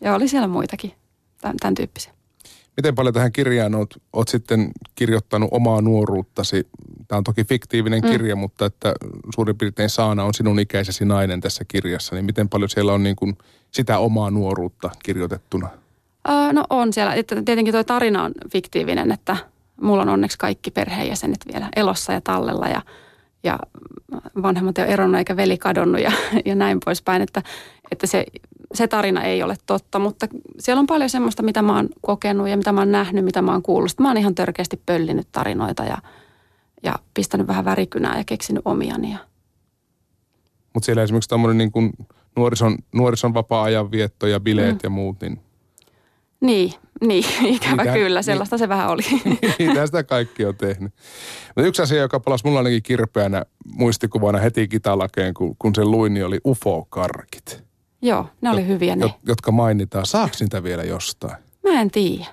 Ja 0.00 0.14
oli 0.14 0.28
siellä 0.28 0.48
muitakin, 0.48 0.92
tämän, 1.40 1.56
tämän 1.56 1.74
tyyppisiä. 1.74 2.12
Miten 2.76 2.94
paljon 2.94 3.14
tähän 3.14 3.32
kirjaan 3.32 3.74
olet, 3.74 4.02
olet 4.12 4.28
sitten 4.28 4.70
kirjoittanut 4.94 5.48
omaa 5.52 5.80
nuoruuttasi? 5.80 6.68
Tämä 7.08 7.16
on 7.16 7.24
toki 7.24 7.44
fiktiivinen 7.44 8.02
mm. 8.02 8.10
kirja, 8.10 8.36
mutta 8.36 8.66
että 8.66 8.94
suurin 9.34 9.58
piirtein 9.58 9.90
Saana 9.90 10.24
on 10.24 10.34
sinun 10.34 10.60
ikäisesi 10.60 11.04
nainen 11.04 11.40
tässä 11.40 11.64
kirjassa. 11.68 12.14
Niin 12.14 12.24
miten 12.24 12.48
paljon 12.48 12.68
siellä 12.68 12.92
on 12.92 13.02
niin 13.02 13.16
kuin 13.16 13.38
sitä 13.70 13.98
omaa 13.98 14.30
nuoruutta 14.30 14.90
kirjoitettuna? 15.04 15.68
Öö, 16.28 16.52
no 16.52 16.64
on 16.70 16.92
siellä. 16.92 17.14
Että 17.14 17.42
tietenkin 17.44 17.74
tuo 17.74 17.84
tarina 17.84 18.22
on 18.22 18.32
fiktiivinen, 18.52 19.12
että 19.12 19.36
mulla 19.80 20.02
on 20.02 20.08
onneksi 20.08 20.38
kaikki 20.38 20.70
perheenjäsenet 20.70 21.46
vielä 21.52 21.68
elossa 21.76 22.12
ja 22.12 22.20
tallella 22.20 22.66
ja, 22.66 22.82
ja 23.44 23.58
vanhemmat 24.42 24.78
ei 24.78 24.84
ole 24.84 24.92
eronnut 24.92 25.18
eikä 25.18 25.36
veli 25.36 25.58
kadonnut 25.58 26.00
ja, 26.00 26.12
ja 26.44 26.54
näin 26.54 26.78
poispäin. 26.84 27.22
Että, 27.22 27.42
että 27.90 28.06
se, 28.06 28.26
se 28.74 28.88
tarina 28.88 29.22
ei 29.22 29.42
ole 29.42 29.56
totta, 29.66 29.98
mutta 29.98 30.26
siellä 30.58 30.80
on 30.80 30.86
paljon 30.86 31.10
semmoista, 31.10 31.42
mitä 31.42 31.62
mä 31.62 31.76
oon 31.76 31.88
kokenut 32.00 32.48
ja 32.48 32.56
mitä 32.56 32.72
mä 32.72 32.80
oon 32.80 32.92
nähnyt, 32.92 33.24
mitä 33.24 33.42
mä 33.42 33.52
oon 33.52 33.62
kuullut. 33.62 34.00
Mä 34.00 34.08
oon 34.08 34.16
ihan 34.16 34.34
törkeästi 34.34 34.82
pöllinyt 34.86 35.28
tarinoita 35.32 35.84
ja, 35.84 35.98
ja 36.82 36.98
pistänyt 37.14 37.46
vähän 37.46 37.64
värikynää 37.64 38.18
ja 38.18 38.24
keksinyt 38.26 38.62
omiani. 38.64 39.16
Mutta 40.74 40.84
siellä 40.86 41.02
esimerkiksi 41.02 41.28
tämmöinen 41.28 41.58
niin 41.58 41.72
kuin 41.72 41.92
nuorison, 42.36 42.78
nuorison 42.92 43.34
vapaa-ajan 43.34 43.90
vietto 43.90 44.26
ja 44.26 44.40
bileet 44.40 44.74
mm. 44.74 44.80
ja 44.82 44.90
muut, 44.90 45.20
niin 45.20 45.40
niin, 46.42 46.72
niin, 47.00 47.24
ikävä 47.54 47.82
Niitä, 47.82 47.92
kyllä, 47.92 48.22
sellaista 48.22 48.56
niin, 48.56 48.58
se 48.58 48.68
vähän 48.68 48.88
oli. 48.88 49.02
Niitä 49.58 49.86
sitä 49.86 50.04
kaikki 50.04 50.44
on 50.44 50.56
tehnyt. 50.56 50.92
Mutta 51.46 51.68
yksi 51.68 51.82
asia, 51.82 52.00
joka 52.00 52.20
palasi 52.20 52.46
mulla 52.46 52.58
ainakin 52.58 52.82
kirpeänä 52.82 53.44
muistikuvana 53.64 54.38
heti 54.38 54.68
kitalakeen, 54.68 55.34
kun, 55.34 55.56
kun 55.58 55.74
se 55.74 55.84
luin, 55.84 56.14
niin 56.14 56.26
oli 56.26 56.40
UFO-karkit. 56.46 57.62
Joo, 58.02 58.26
ne 58.40 58.50
oli 58.50 58.66
hyviä 58.66 58.96
ne. 58.96 59.14
Jotka 59.26 59.52
mainitaan. 59.52 60.06
Saako 60.06 60.34
niitä 60.40 60.62
vielä 60.62 60.82
jostain? 60.82 61.36
Mä 61.62 61.80
en 61.80 61.90
tiedä. 61.90 62.26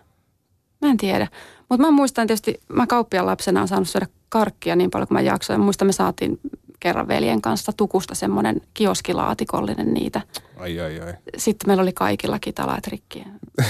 Mä 0.82 0.89
en 0.89 0.98
tiedä. 0.98 1.28
Mutta 1.69 1.86
mä 1.86 1.91
muistan 1.91 2.28
tietysti, 2.28 2.60
mä 2.67 2.88
kauppian 2.88 3.26
lapsena 3.26 3.62
on 3.62 3.67
saanut 3.67 3.89
syödä 3.89 4.08
karkkia 4.30 4.76
niin 4.76 4.89
paljon 4.89 5.08
kuin 5.08 5.15
mä 5.15 5.22
jaksoin. 5.22 5.62
Muistan, 5.62 5.88
me 5.88 5.91
saatiin 5.91 6.39
kerran 6.80 7.08
veljen 7.08 7.42
kanssa 7.42 7.72
tukusta 7.78 8.15
semmoinen 8.15 8.62
kioskilaatikollinen 8.74 9.94
niitä. 9.94 10.22
Ai, 10.58 10.80
ai, 10.80 11.00
ai. 11.00 11.13
Sitten 11.38 11.70
meillä 11.70 11.82
oli 11.82 11.94
kaikilla 11.94 12.39
kitalaat 12.39 12.88
rikki. 12.88 13.24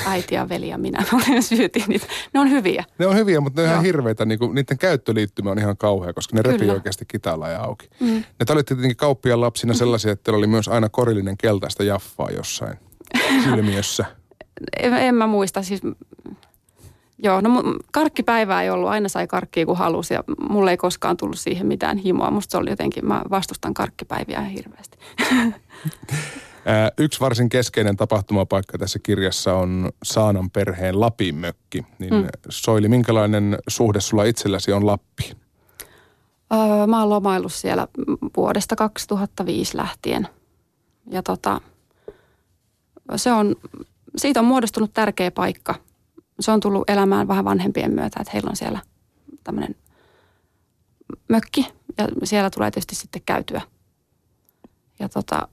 Äiti 0.05 0.35
ja 0.35 0.49
veli 0.49 0.69
ja 0.69 0.77
minä 0.77 1.03
syötiin 1.41 1.85
niitä. 1.87 2.05
Ne 2.33 2.39
on 2.39 2.49
hyviä. 2.51 2.83
Ne 2.99 3.07
on 3.07 3.15
hyviä, 3.15 3.41
mutta 3.41 3.61
ne 3.61 3.67
on 3.67 3.71
ihan 3.73 3.85
hirveitä. 3.85 4.25
Niin 4.25 4.39
kuin, 4.39 4.55
niiden 4.55 4.77
käyttöliittymä 4.77 5.51
on 5.51 5.59
ihan 5.59 5.77
kauhea, 5.77 6.13
koska 6.13 6.35
ne 6.35 6.41
repii 6.41 6.69
oikeasti 6.69 7.05
kitalaa 7.05 7.49
ja 7.49 7.61
auki. 7.63 7.89
Mm. 7.99 8.07
Ne 8.39 8.45
te 8.45 8.53
olitte 8.53 8.75
tietenkin 8.75 8.97
kauppiaan 8.97 9.41
lapsina 9.41 9.73
sellaisia, 9.73 10.11
että 10.11 10.31
oli 10.31 10.47
myös 10.47 10.67
aina 10.67 10.89
korillinen 10.89 11.37
keltaista 11.37 11.83
jaffaa 11.83 12.29
jossain 12.29 12.77
silmiössä. 13.43 14.05
en, 14.79 14.93
en 14.93 15.15
mä 15.15 15.27
muista. 15.27 15.63
Siis 15.63 15.81
Joo, 17.23 17.41
no 17.41 17.49
karkkipäivää 17.91 18.63
ei 18.63 18.69
ollut. 18.69 18.89
Aina 18.89 19.09
sai 19.09 19.27
karkkia 19.27 19.65
kun 19.65 19.77
halusi 19.77 20.13
ja 20.13 20.23
mulle 20.49 20.71
ei 20.71 20.77
koskaan 20.77 21.17
tullut 21.17 21.39
siihen 21.39 21.67
mitään 21.67 21.97
himoa. 21.97 22.31
Musta 22.31 22.51
se 22.51 22.57
oli 22.57 22.69
jotenkin, 22.69 23.07
mä 23.07 23.21
vastustan 23.29 23.73
karkkipäiviä 23.73 24.41
hirveästi. 24.41 24.97
Yksi 26.97 27.19
varsin 27.19 27.49
keskeinen 27.49 27.97
tapahtumapaikka 27.97 28.77
tässä 28.77 28.99
kirjassa 28.99 29.53
on 29.53 29.89
Saanan 30.03 30.49
perheen 30.49 30.99
Lapin 30.99 31.35
mökki. 31.35 31.85
Niin 31.99 32.13
mm. 32.13 32.27
Soili, 32.49 32.87
minkälainen 32.87 33.57
suhde 33.67 34.01
sulla 34.01 34.23
itselläsi 34.23 34.71
on 34.71 34.85
Lappi? 34.85 35.31
Öö, 36.53 36.87
mä 36.87 36.99
oon 36.99 37.09
lomaillut 37.09 37.53
siellä 37.53 37.87
vuodesta 38.37 38.75
2005 38.75 39.77
lähtien. 39.77 40.27
Ja 41.11 41.23
tota, 41.23 41.61
se 43.15 43.31
on, 43.31 43.55
siitä 44.17 44.39
on 44.39 44.45
muodostunut 44.45 44.93
tärkeä 44.93 45.31
paikka– 45.31 45.75
se 46.39 46.51
on 46.51 46.59
tullut 46.59 46.89
elämään 46.89 47.27
vähän 47.27 47.45
vanhempien 47.45 47.93
myötä, 47.93 48.19
että 48.19 48.31
heillä 48.33 48.49
on 48.49 48.55
siellä 48.55 48.79
tämmöinen 49.43 49.75
mökki 51.29 51.67
ja 51.97 52.07
siellä 52.23 52.49
tulee 52.49 52.71
tietysti 52.71 52.95
sitten 52.95 53.21
käytyä. 53.25 53.61
Ja 54.99 55.09
tota, 55.09 55.47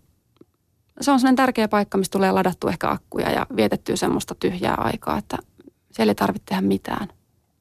se 1.01 1.11
on 1.11 1.21
sellainen 1.21 1.37
tärkeä 1.37 1.69
paikka, 1.69 1.99
missä 1.99 2.11
tulee 2.11 2.33
ladattu 2.33 2.69
ehkä 2.69 2.91
akkuja 2.91 3.31
ja 3.31 3.47
vietettyä 3.57 3.97
semmoista 3.97 4.35
tyhjää 4.35 4.75
aikaa, 4.75 5.19
että 5.19 5.37
siellä 5.93 6.11
ei 6.11 6.15
tarvitse 6.15 6.47
tehdä 6.47 6.63
mitään. 6.63 7.09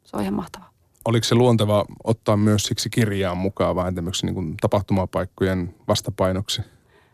Se 0.03 0.17
on 0.17 0.21
ihan 0.21 0.33
mahtavaa. 0.33 0.69
Oliko 1.05 1.23
se 1.23 1.35
luonteva 1.35 1.85
ottaa 2.03 2.37
myös 2.37 2.63
siksi 2.63 2.89
kirjaan 2.89 3.37
mukaan 3.37 3.75
vähän 3.75 3.95
tämmöksi 3.95 4.25
niin 4.25 4.57
tapahtumapaikkojen 4.61 5.75
vastapainoksi? 5.87 6.61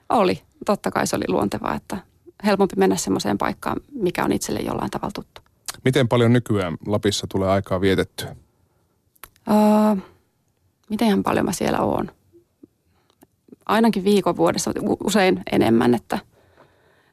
Oli. 0.10 0.41
Totta 0.65 0.91
kai 0.91 1.08
se 1.08 1.15
oli 1.15 1.26
luontevaa, 1.28 1.76
että 1.76 1.97
helpompi 2.45 2.76
mennä 2.78 2.95
semmoiseen 2.95 3.38
paikkaan, 3.38 3.78
mikä 3.91 4.26
on 4.26 4.32
itselle 4.32 4.60
jollain 4.60 4.91
tavalla 4.91 5.12
tuttu. 5.12 5.41
Miten 5.86 6.08
paljon 6.08 6.34
nykyään 6.34 6.78
Lapissa 6.86 7.28
tulee 7.30 7.50
aikaa 7.50 7.82
vietettyä? 7.82 8.36
Uh, 9.50 9.98
mitenhän 10.89 11.24
paljon 11.24 11.46
mä 11.46 11.52
siellä 11.52 11.80
oon? 11.80 12.12
Ainakin 13.65 14.04
viikon 14.04 14.38
vuodessa, 14.38 14.72
usein 15.04 15.44
enemmän, 15.52 15.96
että 15.96 16.20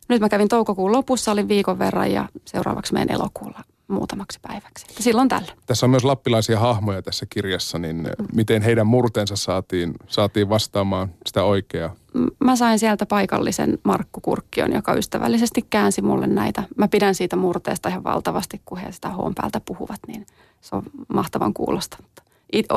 nyt 0.08 0.20
mä 0.20 0.28
kävin 0.28 0.48
toukokuun 0.48 0.92
lopussa, 0.92 1.32
olin 1.32 1.48
viikon 1.48 1.78
verran 1.78 2.12
ja 2.12 2.28
seuraavaksi 2.44 2.92
menen 2.92 3.12
elokuulla 3.12 3.64
muutamaksi 3.88 4.38
päiväksi. 4.42 4.86
Että 4.88 5.02
silloin 5.02 5.28
tällä. 5.28 5.52
Tässä 5.66 5.86
on 5.86 5.90
myös 5.90 6.04
lappilaisia 6.04 6.58
hahmoja 6.58 7.02
tässä 7.02 7.26
kirjassa, 7.30 7.78
niin 7.78 7.96
mm. 7.96 8.26
miten 8.34 8.62
heidän 8.62 8.86
murteensa 8.86 9.36
saatiin, 9.36 9.94
saatiin 10.06 10.48
vastaamaan 10.48 11.10
sitä 11.26 11.44
oikeaa? 11.44 11.94
Mä 12.44 12.56
sain 12.56 12.78
sieltä 12.78 13.06
paikallisen 13.06 13.78
Markku 13.84 14.20
Kurkkion, 14.20 14.72
joka 14.72 14.94
ystävällisesti 14.94 15.66
käänsi 15.70 16.02
mulle 16.02 16.26
näitä. 16.26 16.62
Mä 16.76 16.88
pidän 16.88 17.14
siitä 17.14 17.36
murteesta 17.36 17.88
ihan 17.88 18.04
valtavasti, 18.04 18.60
kun 18.64 18.78
he 18.78 18.92
sitä 18.92 19.08
hoon 19.08 19.34
päältä 19.34 19.60
puhuvat, 19.60 20.00
niin 20.06 20.26
se 20.60 20.76
on 20.76 20.82
mahtavan 21.08 21.54
kuulosta. 21.54 21.98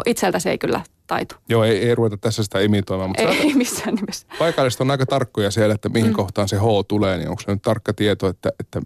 Itseltä 0.06 0.40
se 0.40 0.52
ei 0.52 0.58
kyllä 0.58 0.82
taitu. 1.08 1.36
Joo, 1.50 1.64
ei, 1.64 1.78
ei 1.78 1.96
ruveta 1.96 2.18
tässä 2.18 2.44
sitä 2.44 2.60
imitoimaan. 2.60 3.10
Mutta 3.10 3.24
ei, 3.24 3.42
ei 3.42 3.54
missään 3.54 3.96
nimessä. 3.96 4.28
Paikalliset 4.40 4.82
on 4.82 4.92
aika 4.92 5.06
tarkkoja 5.06 5.52
siellä, 5.52 5.76
että 5.76 5.90
mihin 5.90 6.10
mm. 6.10 6.16
kohtaan 6.16 6.50
se 6.50 6.58
H 6.58 6.64
tulee, 6.88 7.18
niin 7.18 7.30
onko 7.30 7.42
se 7.42 7.52
nyt 7.52 7.62
tarkka 7.62 7.94
tieto, 7.94 8.28
että, 8.28 8.52
että 8.60 8.82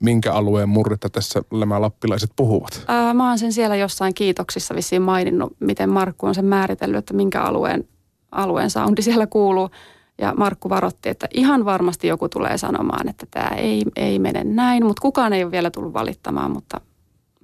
minkä 0.00 0.32
alueen 0.32 0.68
murretta 0.68 1.10
tässä 1.10 1.42
nämä 1.52 1.80
lappilaiset 1.80 2.30
puhuvat? 2.36 2.84
Ää, 2.88 3.14
mä 3.14 3.28
oon 3.28 3.38
sen 3.38 3.52
siellä 3.52 3.76
jossain 3.76 4.14
kiitoksissa 4.14 4.74
vissiin 4.74 5.02
maininnut, 5.02 5.52
miten 5.60 5.90
Markku 5.90 6.26
on 6.26 6.34
sen 6.34 6.44
määritellyt, 6.44 6.98
että 6.98 7.14
minkä 7.14 7.42
alueen, 7.42 7.88
alueen 8.32 8.70
soundi 8.70 9.02
siellä 9.08 9.26
kuuluu. 9.26 9.70
Ja 10.18 10.34
Markku 10.36 10.68
varotti, 10.68 11.08
että 11.08 11.28
ihan 11.34 11.64
varmasti 11.64 12.06
joku 12.06 12.28
tulee 12.28 12.58
sanomaan, 12.58 13.08
että 13.08 13.26
tämä 13.30 13.48
ei, 13.56 13.82
ei 13.96 14.18
mene 14.18 14.44
näin, 14.44 14.86
mutta 14.86 15.02
kukaan 15.02 15.32
ei 15.32 15.44
ole 15.44 15.50
vielä 15.50 15.70
tullut 15.70 15.92
valittamaan, 15.92 16.50
mutta 16.50 16.80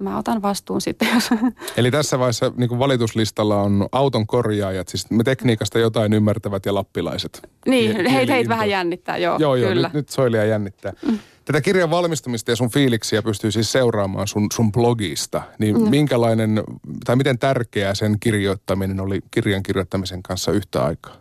mä 0.01 0.17
otan 0.17 0.41
vastuun 0.41 0.81
sitten. 0.81 1.07
Jos... 1.13 1.29
Eli 1.77 1.91
tässä 1.91 2.19
vaiheessa 2.19 2.51
niin 2.57 2.79
valituslistalla 2.79 3.61
on 3.61 3.87
auton 3.91 4.27
korjaajat, 4.27 4.87
siis 4.87 5.09
me 5.09 5.23
tekniikasta 5.23 5.79
jotain 5.79 6.13
ymmärtävät 6.13 6.65
ja 6.65 6.73
lappilaiset. 6.73 7.49
Niin, 7.65 8.05
heitä 8.05 8.33
heit 8.33 8.47
vähän 8.47 8.69
jännittää, 8.69 9.17
joo, 9.17 9.37
joo, 9.39 9.55
joo 9.55 9.69
kyllä. 9.69 9.87
Nyt, 9.87 9.93
nyt 9.93 10.09
soilia 10.09 10.45
jännittää. 10.45 10.93
Mm. 11.07 11.19
Tätä 11.45 11.61
kirjan 11.61 11.91
valmistumista 11.91 12.51
ja 12.51 12.55
sun 12.55 12.69
fiiliksiä 12.69 13.21
pystyy 13.21 13.51
siis 13.51 13.71
seuraamaan 13.71 14.27
sun, 14.27 14.47
sun 14.53 14.71
blogista. 14.71 15.41
Niin 15.59 15.81
mm. 15.81 15.89
minkälainen, 15.89 16.63
tai 17.05 17.15
miten 17.15 17.39
tärkeää 17.39 17.95
sen 17.95 18.19
kirjoittaminen 18.19 18.99
oli 18.99 19.21
kirjan 19.31 19.63
kirjoittamisen 19.63 20.23
kanssa 20.23 20.51
yhtä 20.51 20.83
aikaa? 20.83 21.13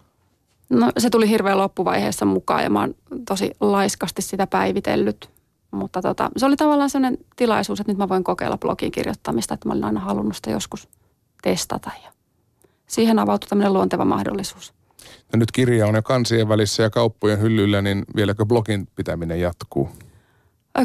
No 0.71 0.93
se 0.99 1.11
tuli 1.11 1.29
hirveän 1.29 1.59
loppuvaiheessa 1.59 2.25
mukaan 2.25 2.63
ja 2.63 2.71
mä 2.71 2.81
oon 2.81 2.95
tosi 3.29 3.51
laiskasti 3.61 4.23
sitä 4.23 4.47
päivitellyt. 4.47 5.31
Mutta 5.71 6.03
tota, 6.03 6.31
se 6.37 6.47
oli 6.47 6.57
tavallaan 6.57 6.91
sellainen 6.91 7.19
tilaisuus, 7.37 7.81
että 7.81 7.93
nyt 7.93 7.99
mä 7.99 8.09
voin 8.09 8.25
kokeilla 8.25 8.59
blogin 8.59 8.93
kirjoittamista, 8.93 9.55
että 9.55 9.69
mä 9.69 9.73
olin 9.73 9.85
aina 9.85 10.01
halunnut 10.01 10.37
sitä 10.37 10.51
joskus 10.51 10.89
testata. 11.43 11.91
Ja 12.05 12.13
siihen 12.87 13.19
avautui 13.19 13.49
tämmöinen 13.49 13.73
luonteva 13.73 14.05
mahdollisuus. 14.05 14.73
No 15.33 15.39
nyt 15.39 15.53
kirja 15.53 15.87
on 15.87 15.95
jo 15.95 16.03
kansien 16.03 16.49
välissä 16.49 16.83
ja 16.83 16.91
kauppojen 16.91 17.41
hyllyllä, 17.41 17.83
niin 17.83 18.05
vieläkö 18.17 18.47
blogin 18.47 18.89
pitäminen 18.97 19.41
jatkuu? 19.41 19.89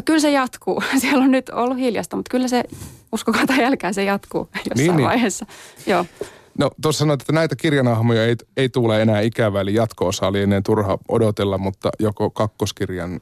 Kyllä 0.04 0.20
se 0.20 0.30
jatkuu. 0.30 0.82
Siellä 1.00 1.24
on 1.24 1.30
nyt 1.30 1.48
ollut 1.48 1.78
hiljasta, 1.78 2.16
mutta 2.16 2.30
kyllä 2.30 2.48
se, 2.48 2.64
uskokaa 3.12 3.46
tai 3.46 3.62
jälkeen 3.62 3.94
se 3.94 4.04
jatkuu 4.04 4.48
jossain 4.56 4.76
niin, 4.76 4.96
niin. 4.96 5.08
vaiheessa. 5.08 5.46
Joo. 5.86 6.06
No 6.58 6.70
tuossa 6.82 6.98
sanoit, 6.98 7.20
että 7.20 7.32
näitä 7.32 7.56
kirjanahmoja 7.56 8.24
ei, 8.24 8.36
ei 8.56 8.68
tule 8.68 9.02
enää 9.02 9.20
ikävä, 9.20 9.60
eli 9.60 9.74
jatko-osa 9.74 10.26
oli 10.26 10.42
ennen 10.42 10.62
turha 10.62 10.98
odotella, 11.08 11.58
mutta 11.58 11.90
joko 12.00 12.30
kakkoskirjan 12.30 13.20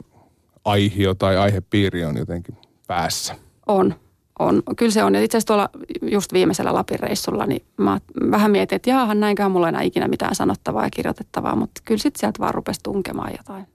aihio 0.64 1.14
tai 1.14 1.36
aihepiiri 1.36 2.04
on 2.04 2.16
jotenkin 2.16 2.56
päässä? 2.86 3.34
On, 3.66 3.94
on. 4.38 4.62
Kyllä 4.76 4.92
se 4.92 5.04
on. 5.04 5.16
itse 5.16 5.36
asiassa 5.36 5.46
tuolla 5.46 5.68
just 6.02 6.32
viimeisellä 6.32 6.74
Lapin 6.74 7.00
reissulla, 7.00 7.46
niin 7.46 7.64
mä 7.76 8.00
vähän 8.30 8.50
mietin, 8.50 8.76
että 8.76 8.90
jaahan 8.90 9.20
näinkään 9.20 9.50
mulla 9.50 9.68
enää 9.68 9.82
ikinä 9.82 10.08
mitään 10.08 10.34
sanottavaa 10.34 10.84
ja 10.84 10.90
kirjoitettavaa, 10.90 11.56
mutta 11.56 11.80
kyllä 11.84 12.02
sitten 12.02 12.20
sieltä 12.20 12.38
vaan 12.38 12.54
rupesi 12.54 12.80
tunkemaan 12.82 13.32
jotain 13.36 13.66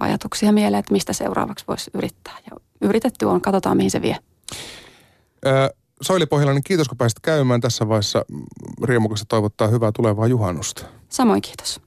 ajatuksia 0.00 0.52
mieleen, 0.52 0.78
että 0.78 0.92
mistä 0.92 1.12
seuraavaksi 1.12 1.64
voisi 1.68 1.90
yrittää. 1.94 2.36
Ja 2.50 2.56
yritetty 2.80 3.24
on, 3.24 3.40
katsotaan 3.40 3.76
mihin 3.76 3.90
se 3.90 4.02
vie. 4.02 4.16
Öö, 5.46 5.68
Soili 6.02 6.26
Pohjalainen, 6.26 6.62
kiitos 6.62 6.88
kun 6.88 6.98
pääsit 6.98 7.20
käymään 7.20 7.60
tässä 7.60 7.88
vaiheessa. 7.88 8.24
Riemukasta 8.84 9.26
toivottaa 9.28 9.68
hyvää 9.68 9.92
tulevaa 9.92 10.26
juhannusta. 10.26 10.84
Samoin 11.08 11.42
kiitos. 11.42 11.80